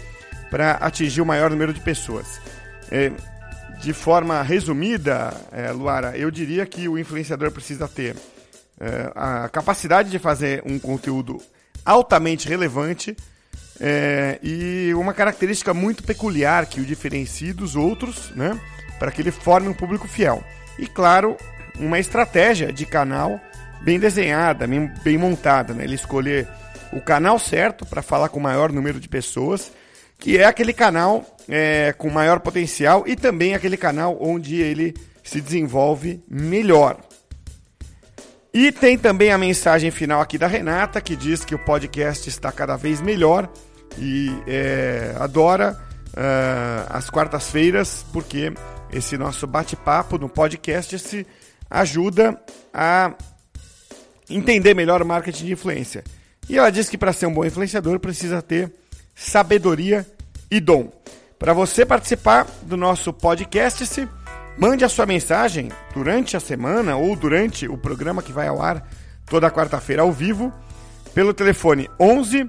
para 0.50 0.72
atingir 0.74 1.22
o 1.22 1.26
maior 1.26 1.50
número 1.52 1.74
de 1.74 1.82
pessoas. 1.82 2.42
É, 2.92 3.12
de 3.82 3.94
forma 3.94 4.42
resumida, 4.42 5.34
é, 5.52 5.72
Luara, 5.72 6.18
eu 6.18 6.32
diria 6.32 6.66
que 6.66 6.88
o 6.88 6.98
influenciador 6.98 7.52
precisa 7.52 7.88
ter 7.88 8.16
é, 8.80 9.12
a 9.16 9.50
capacidade 9.50 10.10
de 10.10 10.18
fazer 10.18 10.64
um 10.66 10.80
conteúdo 10.80 11.40
altamente 11.86 12.48
relevante 12.48 13.16
é, 13.80 14.40
e 14.42 14.94
uma 14.94 15.14
característica 15.14 15.74
muito 15.74 16.04
peculiar 16.04 16.66
que 16.66 16.80
o 16.80 16.86
diferencie 16.86 17.54
dos 17.54 17.76
outros, 17.76 18.32
né, 18.36 18.60
para 19.00 19.12
que 19.12 19.22
ele 19.22 19.32
forme 19.32 19.68
um 19.68 19.74
público 19.74 20.08
fiel. 20.08 20.44
E 20.78 20.88
claro, 20.88 21.38
uma 21.80 22.00
estratégia 22.00 22.72
de 22.72 22.86
canal 22.86 23.40
bem 23.82 24.00
desenhada, 24.00 24.66
bem, 24.66 24.92
bem 25.04 25.18
montada, 25.18 25.74
né? 25.74 25.84
ele 25.84 25.96
escolher 25.96 26.48
o 26.92 27.02
canal 27.02 27.38
certo 27.38 27.86
para 27.86 28.02
falar 28.02 28.30
com 28.30 28.40
o 28.40 28.44
maior 28.44 28.72
número 28.72 29.00
de 29.00 29.08
pessoas, 29.08 29.72
que 30.18 30.38
é 30.38 30.46
aquele 30.46 30.74
canal 30.74 31.26
é, 31.48 31.94
com 31.98 32.10
maior 32.10 32.40
potencial 32.40 33.04
e 33.06 33.16
também 33.16 33.54
aquele 33.54 33.78
canal 33.78 34.18
onde 34.20 34.62
ele 34.62 34.94
se 35.24 35.42
desenvolve 35.42 36.24
melhor. 36.28 36.98
E 38.56 38.72
tem 38.72 38.98
também 38.98 39.34
a 39.34 39.38
mensagem 39.38 39.92
final 39.92 40.22
aqui 40.22 40.38
da 40.38 40.48
Renata, 40.48 41.02
que 41.02 41.14
diz 41.14 41.44
que 41.44 41.54
o 41.54 41.60
podcast 41.60 42.30
está 42.30 42.54
cada 42.54 42.78
vez 42.78 43.02
melhor 43.02 43.50
e 43.98 44.32
é, 44.48 45.14
adora 45.20 45.78
uh, 46.12 46.88
as 46.88 47.10
quartas-feiras, 47.10 48.06
porque 48.14 48.54
esse 48.94 49.18
nosso 49.18 49.46
bate-papo 49.46 50.18
no 50.18 50.30
podcast 50.30 50.98
se 51.00 51.28
ajuda 51.70 52.42
a 52.74 53.14
entender 54.30 54.74
melhor 54.74 55.02
o 55.02 55.06
marketing 55.06 55.48
de 55.48 55.52
influência. 55.52 56.02
E 56.48 56.58
ela 56.58 56.70
diz 56.70 56.88
que 56.88 56.98
para 56.98 57.12
ser 57.12 57.26
um 57.26 57.34
bom 57.34 57.44
influenciador 57.44 58.00
precisa 58.00 58.42
ter 58.42 58.72
sabedoria 59.14 60.08
e 60.50 60.62
dom. 60.62 60.90
Para 61.38 61.52
você 61.52 61.86
participar 61.86 62.48
do 62.62 62.78
nosso 62.78 63.12
podcast, 63.12 63.86
se 63.86 64.08
mande 64.58 64.86
a 64.86 64.90
sua 64.90 65.06
mensagem 65.06 65.70
durante 65.94 66.38
a 66.38 66.40
semana 66.40 66.98
ou 66.98 67.16
durante 67.16 67.68
o 67.68 67.78
programa 67.78 68.22
que 68.22 68.32
vai 68.32 68.48
ao 68.48 68.62
ar 68.62 68.88
toda 69.26 69.52
quarta-feira 69.52 70.02
ao 70.02 70.12
vivo 70.12 70.54
pelo 71.14 71.34
telefone 71.34 71.90
11 72.00 72.48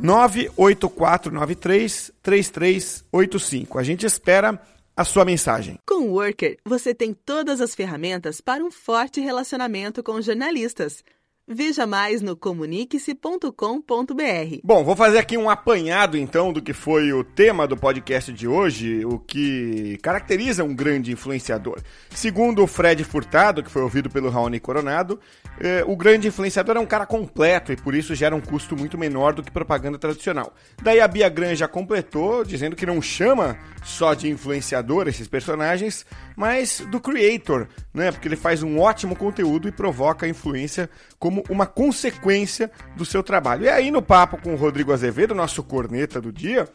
98493 0.00 2.12
3385. 2.22 3.78
A 3.78 3.82
gente 3.82 4.06
espera 4.06 4.60
a 4.96 5.04
sua 5.04 5.24
mensagem. 5.24 5.78
Com 5.86 6.08
o 6.08 6.12
Worker, 6.12 6.56
você 6.64 6.94
tem 6.94 7.12
todas 7.12 7.60
as 7.60 7.74
ferramentas 7.74 8.40
para 8.40 8.64
um 8.64 8.70
forte 8.70 9.20
relacionamento 9.20 10.02
com 10.02 10.20
jornalistas. 10.20 11.04
Veja 11.48 11.86
mais 11.86 12.20
no 12.20 12.36
comunique-se.com.br. 12.36 14.58
Bom, 14.64 14.82
vou 14.82 14.96
fazer 14.96 15.18
aqui 15.18 15.38
um 15.38 15.48
apanhado 15.48 16.16
então 16.16 16.52
do 16.52 16.60
que 16.60 16.72
foi 16.72 17.12
o 17.12 17.22
tema 17.22 17.68
do 17.68 17.76
podcast 17.76 18.32
de 18.32 18.48
hoje, 18.48 19.04
o 19.04 19.20
que 19.20 19.96
caracteriza 20.02 20.64
um 20.64 20.74
grande 20.74 21.12
influenciador. 21.12 21.80
Segundo 22.10 22.64
o 22.64 22.66
Fred 22.66 23.04
Furtado, 23.04 23.62
que 23.62 23.70
foi 23.70 23.82
ouvido 23.82 24.10
pelo 24.10 24.28
Raoni 24.28 24.58
Coronado, 24.58 25.20
eh, 25.60 25.84
o 25.86 25.96
grande 25.96 26.26
influenciador 26.26 26.78
é 26.78 26.80
um 26.80 26.86
cara 26.86 27.06
completo 27.06 27.72
e 27.72 27.76
por 27.76 27.94
isso 27.94 28.12
gera 28.16 28.34
um 28.34 28.40
custo 28.40 28.76
muito 28.76 28.98
menor 28.98 29.32
do 29.32 29.40
que 29.40 29.52
propaganda 29.52 29.98
tradicional. 29.98 30.52
Daí 30.82 30.98
a 30.98 31.06
Bia 31.06 31.28
Gran 31.28 31.54
já 31.54 31.68
completou, 31.68 32.44
dizendo 32.44 32.74
que 32.74 32.84
não 32.84 33.00
chama 33.00 33.56
só 33.84 34.14
de 34.14 34.28
influenciador 34.28 35.06
esses 35.06 35.28
personagens, 35.28 36.04
mas 36.36 36.80
do 36.90 37.00
creator, 37.00 37.68
né? 37.94 38.10
Porque 38.10 38.26
ele 38.26 38.34
faz 38.34 38.64
um 38.64 38.80
ótimo 38.80 39.14
conteúdo 39.14 39.68
e 39.68 39.72
provoca 39.72 40.26
influência 40.26 40.90
como 41.20 41.35
uma 41.48 41.66
consequência 41.66 42.70
do 42.96 43.04
seu 43.04 43.22
trabalho. 43.22 43.64
E 43.64 43.68
aí, 43.68 43.90
no 43.90 44.02
papo 44.02 44.36
com 44.40 44.54
o 44.54 44.56
Rodrigo 44.56 44.92
Azevedo, 44.92 45.34
nosso 45.34 45.62
corneta 45.62 46.20
do 46.20 46.32
dia, 46.32 46.68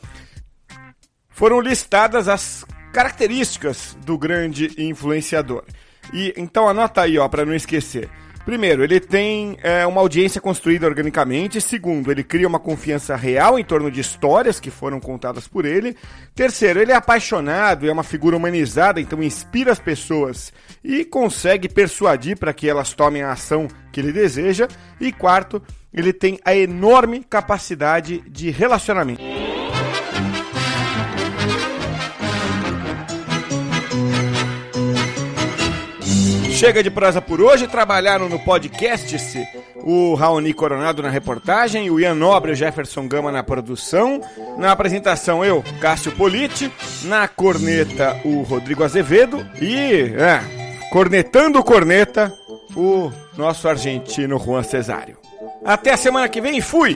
foram 1.30 1.60
listadas 1.60 2.28
as 2.28 2.66
características 2.94 3.98
do 4.06 4.18
grande 4.18 4.74
influenciador. 4.78 5.64
E 6.14 6.34
então 6.38 6.68
anota 6.68 7.02
aí, 7.02 7.18
ó, 7.18 7.28
para 7.28 7.46
não 7.46 7.54
esquecer. 7.54 8.10
Primeiro, 8.46 8.84
ele 8.84 9.00
tem 9.00 9.58
é, 9.62 9.86
uma 9.86 10.02
audiência 10.02 10.42
construída 10.42 10.88
organicamente. 10.88 11.62
Segundo, 11.62 12.12
ele 12.12 12.24
cria 12.24 12.48
uma 12.48 12.60
confiança 12.60 13.16
real 13.16 13.60
em 13.60 13.64
torno 13.64 13.92
de 13.92 14.00
histórias 14.00 14.60
que 14.60 14.72
foram 14.72 15.00
contadas 15.00 15.48
por 15.48 15.66
ele. 15.66 15.96
Terceiro, 16.34 16.82
ele 16.82 16.92
é 16.92 16.96
apaixonado, 16.96 17.88
é 17.88 17.92
uma 17.92 18.04
figura 18.04 18.36
humanizada, 18.36 19.00
então 19.00 19.22
inspira 19.22 19.72
as 19.72 19.80
pessoas 19.80 20.52
e 20.84 21.06
consegue 21.06 21.70
persuadir 21.70 22.38
para 22.38 22.54
que 22.54 22.68
elas 22.68 22.94
tomem 22.94 23.22
a 23.22 23.32
ação 23.32 23.68
que 23.92 24.00
ele 24.00 24.12
deseja. 24.12 24.68
E 25.00 25.12
quarto, 25.12 25.62
ele 25.94 26.12
tem 26.12 26.40
a 26.44 26.56
enorme 26.56 27.24
capacidade 27.30 28.22
de 28.28 28.50
relacionamento. 28.50 29.22
Chega 36.62 36.84
de 36.84 36.92
prosa 36.92 37.20
por 37.20 37.42
hoje. 37.42 37.68
Trabalharam 37.68 38.30
no 38.30 38.38
podcast 38.38 39.48
o 39.78 40.14
Raoni 40.14 40.54
Coronado 40.54 41.02
na 41.02 41.10
reportagem, 41.10 41.90
o 41.90 42.00
Ian 42.00 42.14
Nobre 42.14 42.52
e 42.52 42.54
o 42.54 42.56
Jefferson 42.56 43.08
Gama 43.08 43.32
na 43.32 43.42
produção. 43.42 44.22
Na 44.60 44.72
apresentação, 44.72 45.44
eu, 45.44 45.64
Cássio 45.80 46.12
Politi. 46.12 46.72
Na 47.06 47.28
corneta, 47.28 48.16
o 48.24 48.44
Rodrigo 48.44 48.84
Azevedo. 48.84 49.44
E, 49.60 50.14
é, 50.16 50.40
cornetando 50.92 51.58
o 51.58 51.64
corneta, 51.64 52.32
o 52.76 53.12
nosso 53.36 53.68
argentino 53.68 54.38
Juan 54.38 54.62
Cesário. 54.62 55.18
Até 55.66 55.94
a 55.94 55.98
semana 55.98 56.30
que 56.30 56.40
vem. 56.40 56.62
Fui! 56.62 56.96